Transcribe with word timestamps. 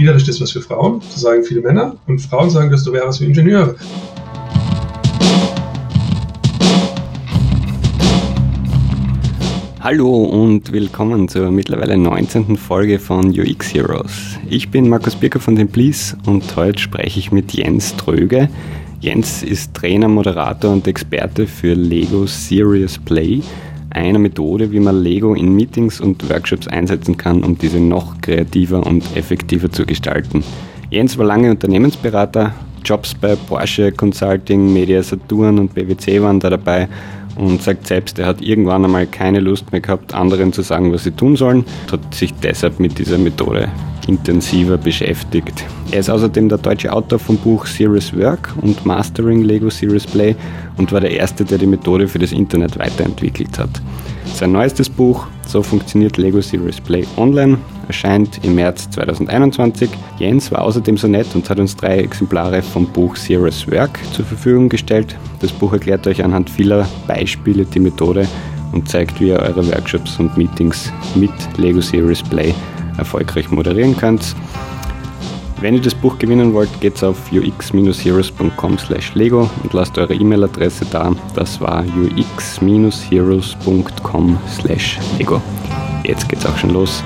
spielerisch, 0.00 0.24
das 0.24 0.36
ist 0.36 0.40
was 0.40 0.52
für 0.52 0.62
Frauen, 0.62 1.02
das 1.12 1.20
sagen 1.20 1.44
viele 1.44 1.60
Männer. 1.60 1.94
Und 2.06 2.20
Frauen 2.20 2.48
sagen, 2.48 2.70
das 2.70 2.90
wäre 2.90 3.06
was 3.06 3.18
für 3.18 3.26
Ingenieure. 3.26 3.76
Hallo 9.80 10.24
und 10.24 10.72
willkommen 10.72 11.28
zur 11.28 11.50
mittlerweile 11.50 11.98
19. 11.98 12.56
Folge 12.56 12.98
von 12.98 13.28
UX 13.28 13.74
Heroes. 13.74 14.38
Ich 14.48 14.70
bin 14.70 14.88
Markus 14.88 15.14
Birker 15.14 15.38
von 15.38 15.54
den 15.54 15.68
Please 15.68 16.16
und 16.24 16.56
heute 16.56 16.78
spreche 16.78 17.18
ich 17.18 17.30
mit 17.30 17.52
Jens 17.52 17.94
Tröge. 17.96 18.48
Jens 19.02 19.42
ist 19.42 19.74
Trainer, 19.74 20.08
Moderator 20.08 20.72
und 20.72 20.88
Experte 20.88 21.46
für 21.46 21.74
Lego 21.74 22.24
Serious 22.24 22.96
Play, 22.96 23.42
einer 23.90 24.18
Methode, 24.18 24.72
wie 24.72 24.80
man 24.80 25.02
Lego 25.02 25.34
in 25.34 25.54
Meetings 25.54 26.00
und 26.00 26.28
Workshops 26.30 26.68
einsetzen 26.68 27.16
kann, 27.16 27.44
um 27.44 27.58
diese 27.58 27.80
noch 27.80 28.20
kreativer 28.20 28.86
und 28.86 29.04
effektiver 29.16 29.70
zu 29.70 29.84
gestalten. 29.84 30.42
Jens 30.90 31.18
war 31.18 31.26
lange 31.26 31.50
Unternehmensberater, 31.50 32.54
Jobs 32.84 33.14
bei 33.14 33.36
Porsche 33.36 33.92
Consulting, 33.92 34.72
Media 34.72 35.02
Saturn 35.02 35.58
und 35.58 35.74
BWC 35.74 36.22
waren 36.22 36.40
da 36.40 36.50
dabei 36.50 36.88
und 37.40 37.62
sagt 37.62 37.86
selbst, 37.86 38.18
er 38.18 38.26
hat 38.26 38.42
irgendwann 38.42 38.84
einmal 38.84 39.06
keine 39.06 39.40
Lust 39.40 39.72
mehr 39.72 39.80
gehabt, 39.80 40.12
anderen 40.12 40.52
zu 40.52 40.60
sagen, 40.60 40.92
was 40.92 41.04
sie 41.04 41.12
tun 41.12 41.36
sollen, 41.36 41.64
hat 41.90 42.14
sich 42.14 42.34
deshalb 42.34 42.78
mit 42.78 42.98
dieser 42.98 43.16
Methode 43.16 43.68
intensiver 44.06 44.76
beschäftigt. 44.76 45.64
Er 45.90 46.00
ist 46.00 46.10
außerdem 46.10 46.48
der 46.50 46.58
deutsche 46.58 46.92
Autor 46.92 47.18
vom 47.18 47.38
Buch 47.38 47.66
Serious 47.66 48.14
Work 48.16 48.54
und 48.60 48.84
Mastering 48.84 49.42
Lego 49.42 49.70
Serious 49.70 50.06
Play 50.06 50.36
und 50.76 50.92
war 50.92 51.00
der 51.00 51.12
Erste, 51.12 51.44
der 51.44 51.58
die 51.58 51.66
Methode 51.66 52.08
für 52.08 52.18
das 52.18 52.32
Internet 52.32 52.78
weiterentwickelt 52.78 53.58
hat. 53.58 53.70
Sein 54.34 54.52
neuestes 54.52 54.88
Buch, 54.88 55.26
So 55.46 55.62
funktioniert 55.62 56.16
Lego 56.16 56.40
Serious 56.40 56.80
Play 56.80 57.04
online, 57.16 57.58
erscheint 57.88 58.40
im 58.44 58.54
März 58.54 58.88
2021. 58.90 59.90
Jens 60.18 60.50
war 60.52 60.62
außerdem 60.62 60.96
so 60.96 61.08
nett 61.08 61.26
und 61.34 61.48
hat 61.50 61.58
uns 61.58 61.76
drei 61.76 61.98
Exemplare 61.98 62.62
vom 62.62 62.86
Buch 62.86 63.16
Serious 63.16 63.70
Work 63.70 63.98
zur 64.12 64.24
Verfügung 64.24 64.68
gestellt. 64.68 65.16
Das 65.40 65.52
Buch 65.52 65.72
erklärt 65.72 66.06
euch 66.06 66.24
anhand 66.24 66.48
vieler 66.48 66.88
Beispiele 67.06 67.64
die 67.64 67.80
Methode 67.80 68.26
und 68.72 68.88
zeigt, 68.88 69.20
wie 69.20 69.28
ihr 69.28 69.40
eure 69.40 69.66
Workshops 69.66 70.18
und 70.18 70.36
Meetings 70.36 70.92
mit 71.14 71.32
Lego 71.58 71.80
Serious 71.80 72.22
Play 72.22 72.54
erfolgreich 72.96 73.50
moderieren 73.50 73.96
könnt. 73.96 74.34
Wenn 75.60 75.74
ihr 75.74 75.82
das 75.82 75.94
Buch 75.94 76.18
gewinnen 76.18 76.54
wollt, 76.54 76.80
geht's 76.80 77.04
auf 77.04 77.30
ux-heroes.com 77.30 78.78
slash 78.78 79.14
lego 79.14 79.50
und 79.62 79.74
lasst 79.74 79.98
eure 79.98 80.14
E-Mail-Adresse 80.14 80.86
da. 80.90 81.12
Das 81.34 81.60
war 81.60 81.84
ux-heroes.com 81.84 84.38
slash 84.48 84.98
lego. 85.18 85.42
Jetzt 86.04 86.26
geht's 86.30 86.46
auch 86.46 86.56
schon 86.56 86.70
los. 86.70 87.04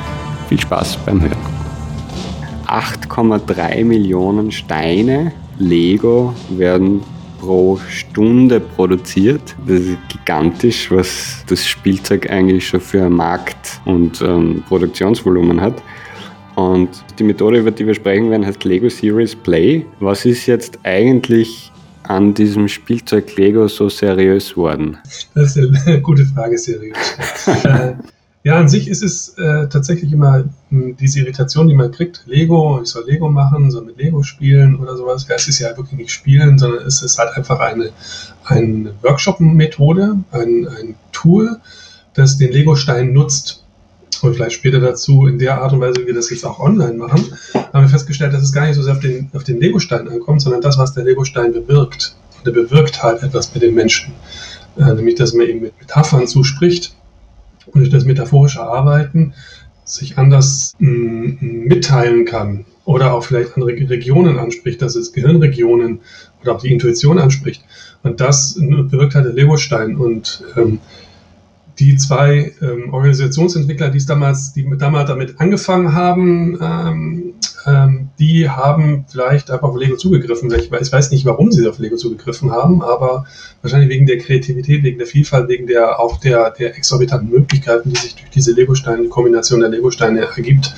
Viel 0.49 0.61
Spaß 0.61 0.99
beim 1.05 1.21
Hören. 1.21 1.37
8,3 2.69 3.85
Millionen 3.85 4.53
Steine 4.53 5.33
Lego 5.59 6.33
werden 6.51 7.03
pro 7.41 7.81
Stunde 7.89 8.61
produziert. 8.61 9.57
Das 9.67 9.81
ist 9.81 9.99
gigantisch, 10.09 10.93
was 10.93 11.45
das 11.49 11.67
Spielzeug 11.67 12.31
eigentlich 12.31 12.69
schon 12.69 12.81
für 12.81 13.11
Markt- 13.11 13.81
und 13.85 14.23
ähm, 14.23 14.63
Produktionsvolumen 14.69 15.61
hat. 15.61 15.83
Und 16.57 16.91
die 17.19 17.25
Methode, 17.25 17.59
über 17.59 17.71
die 17.71 17.87
wir 17.87 17.95
sprechen 17.95 18.31
werden, 18.31 18.47
heißt 18.47 18.65
Lego 18.65 18.89
Series 18.89 19.35
Play. 19.35 19.85
Was 20.01 20.25
ist 20.25 20.47
jetzt 20.47 20.79
eigentlich 20.85 21.73
an 22.05 22.35
diesem 22.35 22.69
Spielzeug 22.69 23.37
Lego 23.37 23.67
so 23.67 23.89
seriös 23.89 24.57
worden? 24.57 24.99
Das 25.35 25.57
ist 25.57 25.87
eine 25.87 26.01
gute 26.03 26.25
Frage, 26.27 26.57
seriös. 26.59 26.97
Äh, 27.65 27.95
ja, 28.45 28.59
an 28.59 28.69
sich 28.69 28.89
ist 28.89 29.03
es 29.03 29.31
äh, 29.39 29.69
tatsächlich 29.69 30.13
immer 30.13 30.45
hm, 30.69 30.97
diese 30.99 31.21
Irritation, 31.21 31.67
die 31.67 31.75
man 31.75 31.91
kriegt. 31.91 32.25
Lego, 32.27 32.79
ich 32.83 32.91
soll 32.91 33.05
Lego 33.07 33.31
machen, 33.31 33.71
soll 33.71 33.87
mit 33.87 33.97
Lego 33.97 34.23
spielen 34.23 34.77
oder 34.77 34.97
sowas. 34.97 35.27
Ja, 35.27 35.35
es 35.37 35.49
ist 35.49 35.61
ja 35.61 35.75
wirklich 35.77 35.99
nicht 35.99 36.11
spielen, 36.11 36.59
sondern 36.59 36.87
es 36.87 37.03
ist 37.03 37.19
halt 37.19 37.35
einfach 37.37 37.59
eine, 37.61 37.91
eine 38.45 38.93
Workshop-Methode, 39.01 40.19
ein, 40.31 40.69
ein 40.69 40.95
Tool, 41.11 41.57
das 42.13 42.37
den 42.37 42.53
Lego-Stein 42.53 43.15
nutzt. 43.15 43.64
Und 44.25 44.35
vielleicht 44.35 44.55
später 44.55 44.81
dazu, 44.81 45.27
in 45.27 45.39
der 45.39 45.61
Art 45.61 45.73
und 45.73 45.81
Weise, 45.81 46.01
wie 46.01 46.07
wir 46.07 46.15
das 46.15 46.31
jetzt 46.31 46.45
auch 46.45 46.59
online 46.59 46.95
machen, 46.95 47.25
haben 47.55 47.85
wir 47.85 47.89
festgestellt, 47.89 48.33
dass 48.33 48.43
es 48.43 48.53
gar 48.53 48.67
nicht 48.67 48.77
so 48.77 48.83
sehr 48.83 48.95
auf 48.95 49.01
den, 49.01 49.31
auf 49.35 49.45
den 49.45 49.61
Lego-Stein 49.61 50.09
ankommt, 50.09 50.41
sondern 50.41 50.63
das, 50.63 50.79
was 50.79 50.95
der 50.95 51.05
Lego-Stein 51.05 51.53
bewirkt. 51.53 52.17
Und 52.39 52.47
der 52.47 52.53
bewirkt 52.53 53.03
halt 53.03 53.23
etwas 53.23 53.49
bei 53.49 53.61
den 53.61 53.75
Menschen. 53.75 54.15
Äh, 54.79 54.95
nämlich, 54.95 55.17
dass 55.17 55.35
man 55.35 55.47
eben 55.47 55.61
mit 55.61 55.79
Metaphern 55.79 56.27
zuspricht 56.27 56.95
und 57.67 57.81
durch 57.81 57.91
das 57.91 58.05
metaphorische 58.05 58.63
Arbeiten 58.63 59.35
sich 59.85 60.17
anders 60.19 60.73
mm, 60.79 61.67
mitteilen 61.67 62.25
kann 62.25 62.65
oder 62.85 63.13
auch 63.13 63.25
vielleicht 63.25 63.57
andere 63.57 63.73
Regionen 63.91 64.39
anspricht, 64.39 64.81
dass 64.83 64.97
es 64.97 65.13
Gehirnregionen 65.13 66.01
oder 66.43 66.55
auch 66.55 66.61
die 66.61 66.73
Intuition 66.73 67.19
anspricht. 67.19 67.63
Und 68.03 68.21
das 68.21 68.55
bewirkt 68.55 69.15
halt 69.15 69.27
der 69.27 69.33
Lego-Stein. 69.33 69.97
Und 69.97 70.45
ähm, 70.57 70.81
die 71.79 71.97
zwei 71.97 72.53
ähm, 72.63 72.93
Organisationsentwickler, 72.93 73.91
die 73.91 73.99
es 73.99 74.07
damals, 74.07 74.53
die 74.53 74.67
damals 74.79 75.09
damit 75.09 75.41
angefangen 75.41 75.95
haben, 75.95 76.59
ähm, 76.61 77.35
ähm, 77.67 78.09
die 78.19 78.49
haben 78.49 79.07
vielleicht 79.09 79.51
einfach 79.51 79.69
auf 79.69 79.77
Lego 79.77 79.97
zugegriffen. 79.97 80.53
Ich 80.53 80.71
weiß, 80.71 80.87
ich 80.87 80.93
weiß 80.93 81.11
nicht, 81.11 81.25
warum 81.25 81.51
sie 81.51 81.67
auf 81.67 81.79
Lego 81.79 81.97
zugegriffen 81.97 82.53
haben, 82.53 82.83
aber 82.83 83.27
wahrscheinlich 83.63 83.89
wegen 83.89 84.07
der 84.07 84.19
Kreativität, 84.19 84.83
wegen 84.83 84.99
der 84.99 85.07
Vielfalt, 85.07 85.49
wegen 85.49 85.67
der 85.67 85.99
auch 85.99 86.21
der, 86.21 86.51
der 86.51 86.77
exorbitanten 86.77 87.31
Möglichkeiten, 87.31 87.93
die 87.93 87.99
sich 87.99 88.15
durch 88.15 88.31
diese 88.31 88.53
Lego-Steine, 88.53 89.09
Kombination 89.09 89.61
der 89.61 89.71
Lego-Steine 89.71 90.21
ergibt. 90.21 90.75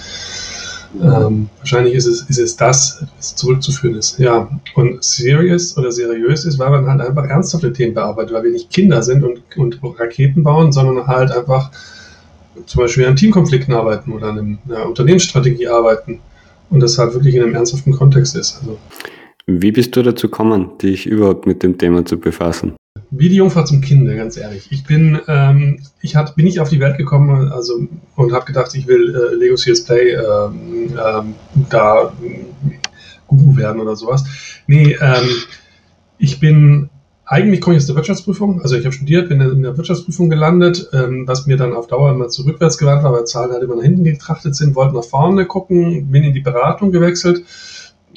Ähm, 1.03 1.49
wahrscheinlich 1.59 1.95
ist 1.95 2.07
es, 2.07 2.23
ist 2.23 2.39
es 2.39 2.57
das, 2.57 3.05
was 3.17 3.35
zurückzuführen 3.37 3.97
ist. 3.97 4.19
Ja, 4.19 4.49
und 4.75 5.03
serious 5.03 5.77
oder 5.77 5.93
seriös 5.93 6.45
ist, 6.45 6.59
weil 6.59 6.71
man 6.71 6.87
halt 6.87 7.01
einfach 7.01 7.25
ernsthafte 7.25 7.73
Themen 7.73 7.95
bearbeitet, 7.95 8.35
weil 8.35 8.45
wir 8.45 8.51
nicht 8.51 8.71
Kinder 8.71 9.03
sind 9.03 9.23
und, 9.23 9.43
und 9.57 9.81
Raketen 9.99 10.43
bauen, 10.43 10.73
sondern 10.73 11.07
halt 11.07 11.31
einfach 11.31 11.71
zum 12.67 12.81
Beispiel 12.81 13.07
an 13.07 13.17
Teamkonflikten 13.17 13.75
arbeiten 13.75 14.13
oder 14.13 14.29
an 14.29 14.59
einer 14.69 14.87
Unternehmensstrategie 14.87 15.69
arbeiten 15.69 16.21
und 16.71 16.81
das 16.81 16.99
halt 16.99 17.15
wirklich 17.15 17.35
in 17.35 17.43
einem 17.43 17.55
ernsthaften 17.55 17.93
Kontext 17.93 18.35
ist. 18.37 18.59
Also, 18.61 18.79
Wie 19.47 19.73
bist 19.73 19.95
du 19.97 20.03
dazu 20.03 20.29
gekommen, 20.29 20.71
dich 20.83 21.07
überhaupt 21.07 21.47
mit 21.47 21.63
dem 21.63 21.77
Thema 21.77 22.05
zu 22.05 22.19
befassen? 22.19 22.75
Wie 23.11 23.29
die 23.29 23.37
Jungfrau 23.37 23.63
zum 23.65 23.81
Kinde, 23.81 24.17
ganz 24.17 24.37
ehrlich. 24.37 24.69
Ich 24.71 24.85
bin, 24.85 25.21
ähm, 25.29 25.81
ich 26.01 26.17
hat, 26.17 26.35
bin 26.35 26.45
nicht 26.45 26.61
auf 26.61 26.69
die 26.69 26.81
Welt 26.81 26.99
gekommen 26.99 27.53
also, 27.53 27.87
und 28.17 28.33
habe 28.33 28.45
gedacht, 28.45 28.75
ich 28.75 28.87
will 28.87 29.15
äh, 29.15 29.35
Lego 29.37 29.55
CS 29.55 29.85
Play 29.85 30.13
ähm, 30.13 30.93
ähm, 30.99 31.35
da 31.71 32.13
Guru 33.29 33.57
werden 33.57 33.81
oder 33.81 33.97
sowas. 33.97 34.25
Nee, 34.67 34.97
ähm, 35.01 35.29
ich 36.19 36.41
bin, 36.41 36.91
eigentlich 37.25 37.61
komme 37.61 37.77
ich 37.77 37.83
aus 37.83 37.87
der 37.87 37.97
Wirtschaftsprüfung, 37.97 38.63
also 38.63 38.77
ich 38.77 38.85
habe 38.85 38.95
studiert, 38.95 39.29
bin 39.29 39.41
in 39.41 39.63
der 39.63 39.77
Wirtschaftsprüfung 39.77 40.29
gelandet, 40.29 40.89
ähm, 40.93 41.25
was 41.27 41.47
mir 41.47 41.57
dann 41.57 41.75
auf 41.75 41.87
Dauer 41.87 42.11
immer 42.11 42.29
zu 42.29 42.43
rückwärts 42.43 42.79
gewandt 42.79 43.05
war, 43.05 43.13
weil 43.13 43.25
Zahlen 43.25 43.53
halt 43.53 43.63
immer 43.63 43.77
nach 43.77 43.83
hinten 43.83 44.05
getrachtet 44.05 44.57
sind, 44.57 44.75
wollte 44.75 44.95
nach 44.95 45.05
vorne 45.05 45.47
gucken, 45.47 46.11
bin 46.11 46.25
in 46.25 46.35
die 46.35 46.41
Beratung 46.41 46.91
gewechselt 46.91 47.45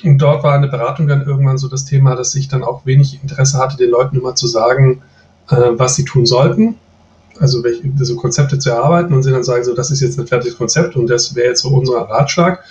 und 0.04 0.18
dort 0.18 0.44
war 0.44 0.54
eine 0.54 0.68
Beratung 0.68 1.08
dann 1.08 1.26
irgendwann 1.26 1.58
so 1.58 1.68
das 1.68 1.86
Thema, 1.86 2.16
dass 2.16 2.36
ich 2.36 2.48
dann 2.48 2.64
auch 2.64 2.86
wenig 2.86 3.20
Interesse 3.22 3.58
hatte, 3.58 3.78
den 3.78 3.90
Leuten 3.90 4.18
immer 4.18 4.36
zu 4.36 4.48
sagen, 4.48 5.02
äh, 5.50 5.56
was 5.56 5.96
sie 5.96 6.06
tun 6.06 6.26
sollten. 6.26 6.76
Also 7.40 7.64
welche 7.64 7.84
so 8.04 8.18
Konzepte 8.18 8.60
zu 8.60 8.70
erarbeiten 8.70 9.14
und 9.14 9.24
sie 9.24 9.32
dann 9.32 9.44
sagen, 9.44 9.64
so, 9.64 9.74
das 9.74 9.92
ist 9.92 10.02
jetzt 10.02 10.20
ein 10.20 10.28
fertiges 10.28 10.58
Konzept 10.58 10.96
und 10.98 11.10
das 11.10 11.36
wäre 11.36 11.48
jetzt 11.50 11.62
so 11.62 11.70
unser 11.70 12.02
Ratschlag, 12.02 12.64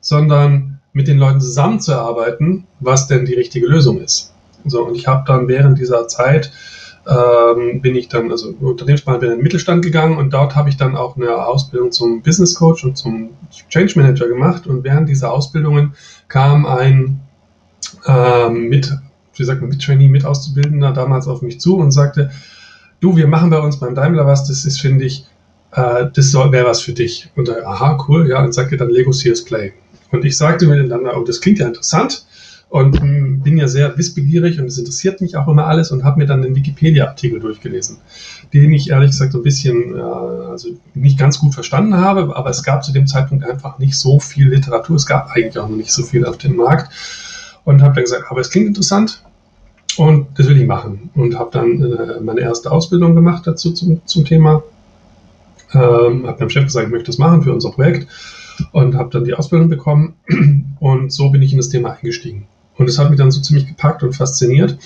sondern 0.00 0.80
mit 0.94 1.08
den 1.08 1.18
Leuten 1.18 1.40
zusammenzuarbeiten, 1.40 2.66
was 2.80 3.06
denn 3.06 3.26
die 3.26 3.34
richtige 3.34 3.66
Lösung 3.66 4.00
ist. 4.00 4.32
So, 4.64 4.86
und 4.86 4.94
ich 4.94 5.06
habe 5.06 5.24
dann 5.26 5.46
während 5.48 5.78
dieser 5.78 6.08
Zeit 6.08 6.52
ähm, 7.06 7.82
bin 7.82 7.96
ich 7.96 8.08
dann, 8.08 8.30
also 8.30 8.54
Unternehmensberater, 8.60 9.20
bin 9.20 9.30
in 9.30 9.38
den 9.38 9.42
Mittelstand 9.42 9.84
gegangen 9.84 10.16
und 10.16 10.32
dort 10.32 10.54
habe 10.54 10.70
ich 10.70 10.76
dann 10.76 10.96
auch 10.96 11.16
eine 11.16 11.46
Ausbildung 11.46 11.92
zum 11.92 12.22
Business 12.22 12.54
Coach 12.54 12.84
und 12.84 12.96
zum 12.96 13.30
Change 13.68 13.98
Manager 13.98 14.26
gemacht. 14.26 14.66
Und 14.66 14.84
während 14.84 15.08
dieser 15.08 15.32
Ausbildungen 15.32 15.94
kam 16.34 16.66
ein 16.66 17.20
ähm, 18.08 18.68
mit, 18.68 18.92
wie 19.36 19.44
sagt 19.44 19.60
man, 19.60 19.70
mit 19.70 19.80
Trainee, 19.80 20.08
mit 20.08 20.24
Auszubildender 20.24 20.90
damals 20.90 21.28
auf 21.28 21.42
mich 21.42 21.60
zu 21.60 21.76
und 21.76 21.92
sagte, 21.92 22.32
du, 22.98 23.16
wir 23.16 23.28
machen 23.28 23.50
bei 23.50 23.60
uns 23.60 23.78
beim 23.78 23.94
Daimler 23.94 24.26
was, 24.26 24.48
das 24.48 24.64
ist, 24.64 24.80
finde 24.80 25.04
ich, 25.04 25.26
äh, 25.70 26.06
das 26.12 26.34
wäre 26.34 26.66
was 26.66 26.80
für 26.80 26.92
dich. 26.92 27.30
Und 27.36 27.46
da, 27.46 27.64
aha, 27.64 28.04
cool, 28.08 28.28
ja, 28.28 28.42
und 28.42 28.52
sagte 28.52 28.76
dann 28.76 28.90
Lego 28.90 29.12
CS 29.12 29.44
Play. 29.44 29.74
Und 30.10 30.24
ich 30.24 30.36
sagte 30.36 30.66
mir 30.66 30.82
dann, 30.88 31.06
oh, 31.06 31.22
das 31.22 31.40
klingt 31.40 31.60
ja 31.60 31.68
interessant 31.68 32.26
und 32.74 33.44
bin 33.44 33.56
ja 33.56 33.68
sehr 33.68 33.96
wissbegierig 33.96 34.58
und 34.58 34.66
es 34.66 34.78
interessiert 34.78 35.20
mich 35.20 35.36
auch 35.36 35.46
immer 35.46 35.68
alles 35.68 35.92
und 35.92 36.02
habe 36.02 36.18
mir 36.18 36.26
dann 36.26 36.42
den 36.42 36.56
Wikipedia-Artikel 36.56 37.38
durchgelesen, 37.38 37.98
den 38.52 38.72
ich 38.72 38.90
ehrlich 38.90 39.12
gesagt 39.12 39.30
so 39.30 39.38
ein 39.38 39.44
bisschen, 39.44 39.94
äh, 39.94 40.00
also 40.00 40.70
nicht 40.92 41.16
ganz 41.16 41.38
gut 41.38 41.54
verstanden 41.54 41.94
habe, 41.94 42.34
aber 42.34 42.50
es 42.50 42.64
gab 42.64 42.82
zu 42.82 42.90
dem 42.90 43.06
Zeitpunkt 43.06 43.44
einfach 43.44 43.78
nicht 43.78 43.96
so 43.96 44.18
viel 44.18 44.48
Literatur, 44.48 44.96
es 44.96 45.06
gab 45.06 45.30
eigentlich 45.30 45.56
auch 45.56 45.68
noch 45.68 45.76
nicht 45.76 45.92
so 45.92 46.02
viel 46.02 46.26
auf 46.26 46.36
dem 46.38 46.56
Markt. 46.56 46.92
Und 47.62 47.80
habe 47.80 47.94
dann 47.94 48.02
gesagt, 48.02 48.24
aber 48.28 48.40
es 48.40 48.50
klingt 48.50 48.66
interessant 48.66 49.22
und 49.96 50.26
das 50.36 50.48
will 50.48 50.60
ich 50.60 50.66
machen. 50.66 51.10
Und 51.14 51.38
habe 51.38 51.50
dann 51.52 51.80
äh, 51.80 52.20
meine 52.20 52.40
erste 52.40 52.72
Ausbildung 52.72 53.14
gemacht 53.14 53.46
dazu 53.46 53.70
zum, 53.70 54.00
zum 54.04 54.24
Thema, 54.24 54.64
ähm, 55.74 56.26
habe 56.26 56.38
meinem 56.40 56.50
Chef 56.50 56.64
gesagt, 56.64 56.86
ich 56.86 56.92
möchte 56.92 57.06
das 57.06 57.18
machen 57.18 57.44
für 57.44 57.54
unser 57.54 57.70
Projekt 57.70 58.08
und 58.72 58.96
habe 58.96 59.10
dann 59.10 59.24
die 59.24 59.34
Ausbildung 59.34 59.68
bekommen. 59.68 60.14
Und 60.80 61.12
so 61.12 61.30
bin 61.30 61.40
ich 61.40 61.52
in 61.52 61.58
das 61.58 61.68
Thema 61.68 61.92
eingestiegen. 61.92 62.48
Und 62.76 62.88
es 62.88 62.98
hat 62.98 63.10
mich 63.10 63.18
dann 63.18 63.30
so 63.30 63.40
ziemlich 63.40 63.66
gepackt 63.66 64.02
und 64.02 64.14
fasziniert, 64.14 64.76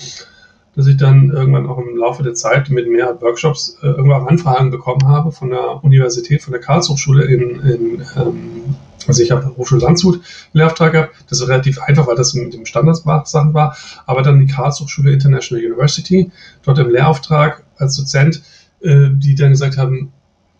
dass 0.75 0.87
ich 0.87 0.97
dann 0.97 1.29
irgendwann 1.31 1.67
auch 1.67 1.79
im 1.79 1.97
Laufe 1.97 2.23
der 2.23 2.35
Zeit 2.35 2.69
mit 2.69 2.89
mehr 2.89 3.19
Workshops 3.21 3.77
äh, 3.81 3.87
irgendwann 3.87 4.27
Anfragen 4.27 4.71
bekommen 4.71 5.07
habe 5.07 5.31
von 5.31 5.49
der 5.49 5.83
Universität, 5.83 6.41
von 6.41 6.51
der 6.51 6.61
Karlshochschule 6.61 7.25
in, 7.25 7.59
in 7.61 8.05
ähm, 8.15 8.75
also 9.07 9.23
ich 9.23 9.31
habe 9.31 9.55
Hochschule 9.57 9.81
Landshut 9.81 10.21
Lehrauftrag 10.53 10.91
gehabt, 10.91 11.15
das 11.29 11.41
ist 11.41 11.47
relativ 11.47 11.81
einfach, 11.81 12.05
weil 12.05 12.15
das 12.15 12.33
mit 12.33 12.53
dem 12.53 12.65
Standardsachen 12.65 13.53
war, 13.53 13.75
aber 14.05 14.21
dann 14.21 14.39
die 14.39 14.51
Karlshochschule 14.51 15.11
International 15.11 15.65
University, 15.65 16.31
dort 16.63 16.77
im 16.79 16.89
Lehrauftrag 16.89 17.63
als 17.77 17.97
Dozent, 17.97 18.43
äh, 18.81 19.09
die 19.11 19.35
dann 19.35 19.51
gesagt 19.51 19.77
haben, 19.77 20.11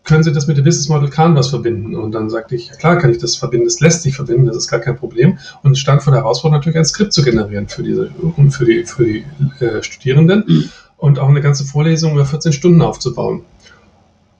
können 0.09 0.23
Sie 0.23 0.33
das 0.33 0.47
mit 0.47 0.57
dem 0.57 0.65
Business 0.65 0.89
Model 0.89 1.07
Canvas 1.09 1.49
verbinden? 1.49 1.95
Und 1.95 2.13
dann 2.13 2.31
sagte 2.31 2.55
ich, 2.55 2.67
ja 2.67 2.75
klar 2.75 2.97
kann 2.97 3.11
ich 3.11 3.19
das 3.19 3.35
verbinden, 3.35 3.67
das 3.67 3.79
lässt 3.79 4.01
sich 4.01 4.15
verbinden, 4.15 4.47
das 4.47 4.57
ist 4.57 4.67
gar 4.67 4.79
kein 4.79 4.97
Problem. 4.97 5.37
Und 5.61 5.73
es 5.73 5.79
stand 5.79 6.01
vor 6.01 6.11
der 6.11 6.23
Herausforderung 6.23 6.59
natürlich 6.59 6.79
ein 6.79 6.85
Skript 6.85 7.13
zu 7.13 7.23
generieren 7.23 7.67
für 7.67 7.83
diese 7.83 8.09
für 8.49 8.65
die, 8.65 8.83
für 8.85 9.05
die 9.05 9.23
äh, 9.59 9.83
Studierenden 9.83 10.43
mhm. 10.47 10.69
und 10.97 11.19
auch 11.19 11.29
eine 11.29 11.41
ganze 11.41 11.63
Vorlesung 11.63 12.13
über 12.13 12.25
14 12.25 12.53
Stunden 12.53 12.81
aufzubauen. 12.81 13.43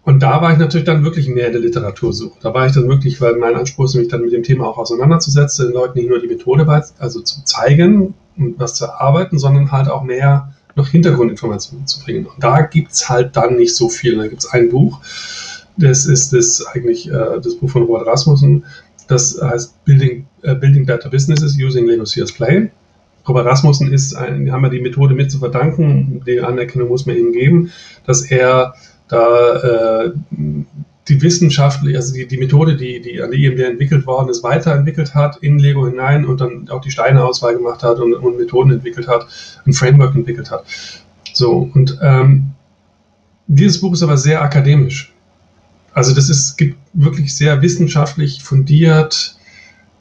Und 0.04 0.24
da 0.24 0.42
war 0.42 0.52
ich 0.52 0.58
natürlich 0.58 0.88
dann 0.88 1.04
wirklich 1.04 1.30
mehr 1.30 1.48
in 1.48 1.54
der 1.54 1.62
Literatursuche. 1.62 2.40
Da 2.42 2.52
war 2.52 2.66
ich 2.66 2.74
dann 2.74 2.90
wirklich, 2.90 3.22
weil 3.22 3.36
mein 3.36 3.56
Anspruch 3.56 3.86
ist, 3.86 3.94
mich 3.94 4.08
dann 4.08 4.22
mit 4.22 4.34
dem 4.34 4.42
Thema 4.42 4.66
auch 4.66 4.80
auseinanderzusetzen, 4.80 5.68
den 5.68 5.76
Leuten 5.76 6.00
nicht 6.00 6.10
nur 6.10 6.20
die 6.20 6.28
Methode 6.28 6.66
also 6.98 7.22
zu 7.22 7.44
zeigen 7.44 8.16
und 8.36 8.60
was 8.60 8.74
zu 8.74 8.86
erarbeiten, 8.86 9.38
sondern 9.38 9.72
halt 9.72 9.88
auch 9.88 10.02
mehr 10.02 10.52
noch 10.76 10.88
Hintergrundinformationen 10.88 11.86
zu 11.86 12.00
bringen. 12.04 12.26
Und 12.26 12.44
da 12.44 12.62
gibt 12.62 12.92
es 12.94 13.08
halt 13.08 13.38
dann 13.38 13.58
nicht 13.58 13.76
so 13.76 13.88
viel. 13.88 14.18
Da 14.18 14.28
gibt 14.28 14.44
es 14.44 14.50
ein 14.50 14.70
Buch, 14.70 15.00
das 15.80 16.06
ist 16.06 16.34
das 16.34 16.66
eigentlich 16.68 17.10
äh, 17.10 17.40
das 17.42 17.56
Buch 17.56 17.70
von 17.70 17.84
Robert 17.84 18.08
Rasmussen, 18.08 18.66
das 19.08 19.40
heißt 19.42 19.84
Building, 19.86 20.28
äh, 20.44 20.56
Building 20.56 20.86
Better 20.86 21.10
Businesses 21.10 21.58
Using 21.60 21.88
Lego 21.88 22.06
Sears 22.06 22.32
Play. 22.32 22.70
Robert 23.28 23.46
Rasmussen 23.46 23.92
ist 23.92 24.16
ein, 24.16 24.52
haben 24.52 24.64
wir 24.64 24.70
die 24.70 24.82
Methode 24.82 25.14
mit 25.14 25.32
zu 25.32 25.40
verdanken, 25.40 26.22
die 26.26 26.42
Anerkennung 26.42 26.90
muss 26.90 27.06
man 27.06 27.18
ihm 27.18 27.32
geben, 27.32 27.72
dass 28.06 28.30
er 28.30 28.74
da 29.08 30.06
äh, 30.06 30.12
die 31.10 31.22
wissenschaftliche, 31.22 31.98
also 31.98 32.14
die, 32.14 32.28
die 32.28 32.38
Methode, 32.38 32.76
die, 32.76 33.02
die 33.02 33.22
an 33.22 33.32
der 33.32 33.40
IMD 33.40 33.60
entwickelt 33.62 34.06
worden 34.06 34.30
ist, 34.30 34.44
weiterentwickelt 34.44 35.16
hat 35.16 35.38
in 35.38 35.58
Lego 35.58 35.88
hinein 35.88 36.26
und 36.26 36.40
dann 36.40 36.70
auch 36.70 36.82
die 36.82 36.92
Steineauswahl 36.92 37.56
gemacht 37.56 37.84
hat 37.84 38.00
und, 38.00 38.14
und 38.14 38.38
Methoden 38.38 38.72
entwickelt 38.72 39.08
hat, 39.08 39.28
ein 39.66 39.74
Framework 39.74 40.16
entwickelt 40.16 40.52
hat. 40.52 40.66
So, 41.34 41.70
und 41.74 41.98
ähm, 42.02 42.52
dieses 43.48 43.82
Buch 43.82 43.94
ist 43.94 44.04
aber 44.04 44.18
sehr 44.18 44.44
akademisch. 44.44 45.14
Also 46.00 46.16
das 46.16 46.30
ist, 46.30 46.58
gibt 46.58 46.78
wirklich 46.94 47.36
sehr 47.36 47.62
wissenschaftlich 47.62 48.42
fundiert, 48.42 49.36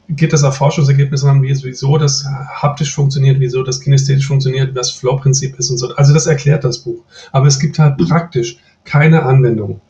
geht 0.07 0.31
das 0.31 0.45
auf 0.45 0.55
Forschungsergebnisse 0.55 1.29
an, 1.29 1.41
wieso 1.41 1.97
das 1.97 2.23
haptisch 2.25 2.95
funktioniert, 2.95 3.41
wieso 3.41 3.63
das 3.63 3.81
kinästhetisch 3.81 4.25
funktioniert, 4.25 4.73
was 4.73 4.91
Flow-Prinzip 4.91 5.59
ist 5.59 5.69
und 5.69 5.77
so. 5.77 5.93
Also 5.95 6.13
das 6.13 6.25
erklärt 6.25 6.63
das 6.63 6.79
Buch. 6.79 7.03
Aber 7.33 7.47
es 7.47 7.59
gibt 7.59 7.77
halt 7.79 7.97
praktisch 7.97 8.61
keine 8.85 9.23
Anwendung. 9.23 9.81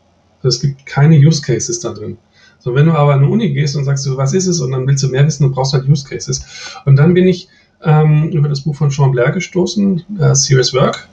Es 0.42 0.60
gibt 0.60 0.84
keine 0.88 1.16
Use 1.16 1.44
Cases 1.44 1.80
da 1.80 1.94
drin. 1.94 2.18
So, 2.58 2.74
wenn 2.74 2.88
du 2.88 2.94
aber 2.94 3.14
an 3.14 3.20
eine 3.20 3.30
Uni 3.30 3.54
gehst 3.54 3.76
und 3.76 3.84
sagst, 3.84 4.10
was 4.18 4.34
ist 4.34 4.48
es, 4.48 4.62
und 4.62 4.72
dann 4.72 4.88
willst 4.88 5.04
du 5.04 5.10
mehr 5.10 5.28
wissen, 5.28 5.44
du 5.44 5.52
brauchst 5.52 5.74
halt 5.74 5.88
Use 5.88 6.10
Cases. 6.10 6.44
Und 6.86 6.96
dann 6.96 7.14
bin 7.14 7.28
ich 7.28 7.50
ähm, 7.84 8.32
über 8.32 8.50
das 8.50 8.62
Buch 8.62 8.76
von 8.76 8.90
Sean 8.90 9.12
Blair 9.12 9.30
gestoßen, 9.30 10.18
äh, 10.20 10.34
Serious 10.34 10.74
Work. 10.74 11.08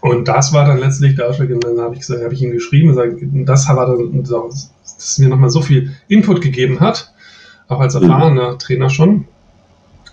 Und 0.00 0.28
das 0.28 0.52
war 0.52 0.64
dann 0.64 0.78
letztlich 0.78 1.16
der 1.16 1.28
Ausschlag, 1.28 1.50
und 1.50 1.62
dann 1.62 1.78
habe 1.78 1.94
ich 1.94 2.00
gesagt, 2.00 2.22
habe 2.22 2.32
ich 2.32 2.42
ihm 2.42 2.52
geschrieben, 2.52 2.88
gesagt, 2.88 3.16
das 3.20 3.68
war 3.68 3.86
dann, 3.86 4.22
das 4.22 5.18
mir 5.18 5.28
nochmal 5.28 5.50
so 5.50 5.60
viel 5.60 5.92
Input 6.08 6.40
gegeben 6.40 6.80
hat, 6.80 7.12
auch 7.68 7.80
als 7.80 7.94
erfahrener 7.94 8.58
Trainer 8.58 8.88
schon 8.88 9.26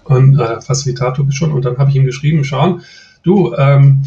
und 0.03 0.39
äh, 0.39 0.61
Facilitator 0.61 1.25
schon. 1.31 1.51
Und 1.51 1.65
dann 1.65 1.77
habe 1.77 1.89
ich 1.89 1.95
ihm 1.95 2.05
geschrieben, 2.05 2.43
schauen, 2.43 2.81
du, 3.23 3.53
ähm, 3.55 4.03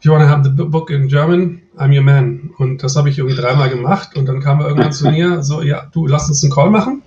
you 0.00 0.12
want 0.12 0.24
to 0.24 0.28
have 0.28 0.42
the 0.44 0.64
book 0.64 0.90
in 0.90 1.08
German? 1.08 1.62
I'm 1.76 1.94
your 1.94 2.02
man. 2.02 2.50
Und 2.58 2.82
das 2.82 2.96
habe 2.96 3.10
ich 3.10 3.18
irgendwie 3.18 3.36
dreimal 3.36 3.68
gemacht 3.68 4.16
und 4.16 4.26
dann 4.26 4.40
kam 4.40 4.60
er 4.60 4.68
irgendwann 4.68 4.92
zu 4.92 5.08
mir, 5.10 5.42
so, 5.42 5.62
ja, 5.62 5.86
du, 5.92 6.06
lass 6.06 6.28
uns 6.28 6.42
einen 6.42 6.52
Call 6.52 6.70
machen. 6.70 7.02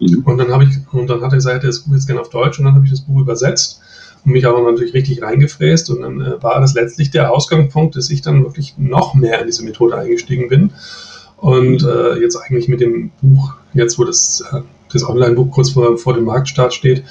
Mhm. 0.00 0.22
Und 0.24 0.38
dann 0.38 0.50
habe 0.50 0.64
ich, 0.64 0.70
und 0.92 1.08
dann 1.08 1.22
hat 1.22 1.32
er 1.32 1.36
gesagt, 1.36 1.62
er 1.62 1.68
das 1.68 1.80
Buch 1.80 1.94
jetzt 1.94 2.06
gerne 2.06 2.20
auf 2.20 2.30
Deutsch 2.30 2.58
und 2.58 2.66
dann 2.66 2.74
habe 2.74 2.84
ich 2.84 2.90
das 2.90 3.00
Buch 3.00 3.20
übersetzt 3.20 3.80
und 4.26 4.32
mich 4.32 4.46
aber 4.46 4.60
natürlich 4.60 4.92
richtig 4.92 5.22
reingefräst 5.22 5.88
und 5.90 6.02
dann 6.02 6.20
äh, 6.20 6.42
war 6.42 6.60
das 6.60 6.74
letztlich 6.74 7.10
der 7.10 7.32
Ausgangspunkt, 7.32 7.96
dass 7.96 8.10
ich 8.10 8.20
dann 8.20 8.42
wirklich 8.42 8.74
noch 8.76 9.14
mehr 9.14 9.40
in 9.40 9.46
diese 9.46 9.64
Methode 9.64 9.96
eingestiegen 9.96 10.48
bin 10.48 10.72
und 11.36 11.82
äh, 11.84 12.18
jetzt 12.20 12.36
eigentlich 12.36 12.68
mit 12.68 12.80
dem 12.80 13.10
Buch, 13.22 13.54
jetzt 13.72 13.98
wo 13.98 14.04
das, 14.04 14.44
äh, 14.52 14.60
das 14.92 15.08
Online-Buch 15.08 15.50
kurz 15.52 15.70
vor, 15.70 15.96
vor 15.96 16.14
dem 16.14 16.24
Marktstart 16.24 16.74
steht, 16.74 17.04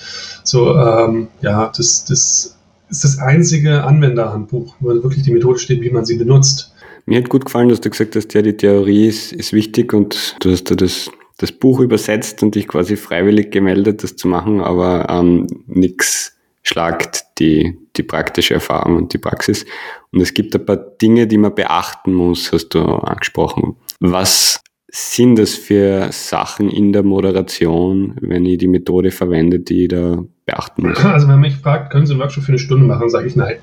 so, 0.43 0.75
ähm, 0.75 1.29
ja, 1.41 1.71
das, 1.75 2.05
das 2.05 2.57
ist 2.89 3.03
das 3.03 3.17
einzige 3.17 3.83
Anwenderhandbuch, 3.83 4.75
wo 4.79 4.89
wirklich 4.89 5.23
die 5.23 5.31
Methode 5.31 5.57
steht, 5.57 5.81
wie 5.81 5.89
man 5.89 6.05
sie 6.05 6.17
benutzt. 6.17 6.73
Mir 7.05 7.19
hat 7.19 7.29
gut 7.29 7.45
gefallen, 7.45 7.69
dass 7.69 7.81
du 7.81 7.89
gesagt 7.89 8.15
hast, 8.15 8.33
ja, 8.33 8.41
die 8.41 8.57
Theorie 8.57 9.07
ist, 9.07 9.31
ist 9.31 9.53
wichtig 9.53 9.93
und 9.93 10.35
du 10.39 10.51
hast 10.51 10.69
da 10.69 10.75
das, 10.75 11.09
das 11.37 11.51
Buch 11.51 11.79
übersetzt 11.79 12.43
und 12.43 12.55
dich 12.55 12.67
quasi 12.67 12.95
freiwillig 12.95 13.51
gemeldet, 13.51 14.03
das 14.03 14.15
zu 14.15 14.27
machen, 14.27 14.61
aber 14.61 15.07
ähm, 15.09 15.47
nichts 15.67 16.34
schlagt 16.65 17.25
die, 17.39 17.77
die 17.95 18.03
praktische 18.03 18.55
Erfahrung 18.55 18.97
und 18.97 19.13
die 19.13 19.17
Praxis. 19.17 19.65
Und 20.11 20.21
es 20.21 20.33
gibt 20.33 20.55
ein 20.55 20.65
paar 20.65 20.77
Dinge, 20.77 21.27
die 21.27 21.37
man 21.37 21.53
beachten 21.53 22.13
muss, 22.13 22.51
hast 22.51 22.69
du 22.69 22.81
angesprochen. 22.81 23.75
Was 23.99 24.61
sind 24.91 25.37
das 25.37 25.53
für 25.53 26.11
Sachen 26.11 26.69
in 26.69 26.91
der 26.91 27.03
Moderation, 27.03 28.15
wenn 28.21 28.45
ich 28.45 28.57
die 28.57 28.67
Methode 28.67 29.11
verwende, 29.11 29.59
die 29.59 29.83
ich 29.83 29.89
da 29.89 30.23
beachten 30.45 30.89
muss? 30.89 31.03
Also 31.05 31.27
wenn 31.27 31.35
man 31.35 31.41
mich 31.41 31.57
fragt, 31.57 31.91
können 31.91 32.05
Sie 32.05 32.13
einen 32.13 32.21
Workshop 32.21 32.43
für 32.43 32.49
eine 32.49 32.59
Stunde 32.59 32.85
machen, 32.85 33.09
sage 33.09 33.27
ich 33.27 33.35
nein. 33.35 33.57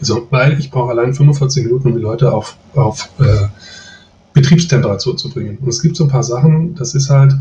So, 0.00 0.26
weil 0.30 0.58
ich 0.58 0.70
brauche 0.70 0.90
allein 0.90 1.12
45 1.12 1.64
Minuten, 1.64 1.88
um 1.88 1.94
die 1.94 2.00
Leute 2.00 2.32
auf, 2.32 2.56
auf 2.74 3.08
äh, 3.18 3.48
Betriebstemperatur 4.32 5.16
zu 5.16 5.28
bringen. 5.28 5.58
Und 5.58 5.68
es 5.68 5.82
gibt 5.82 5.96
so 5.96 6.04
ein 6.04 6.10
paar 6.10 6.22
Sachen, 6.22 6.74
das 6.76 6.94
ist 6.94 7.10
halt 7.10 7.32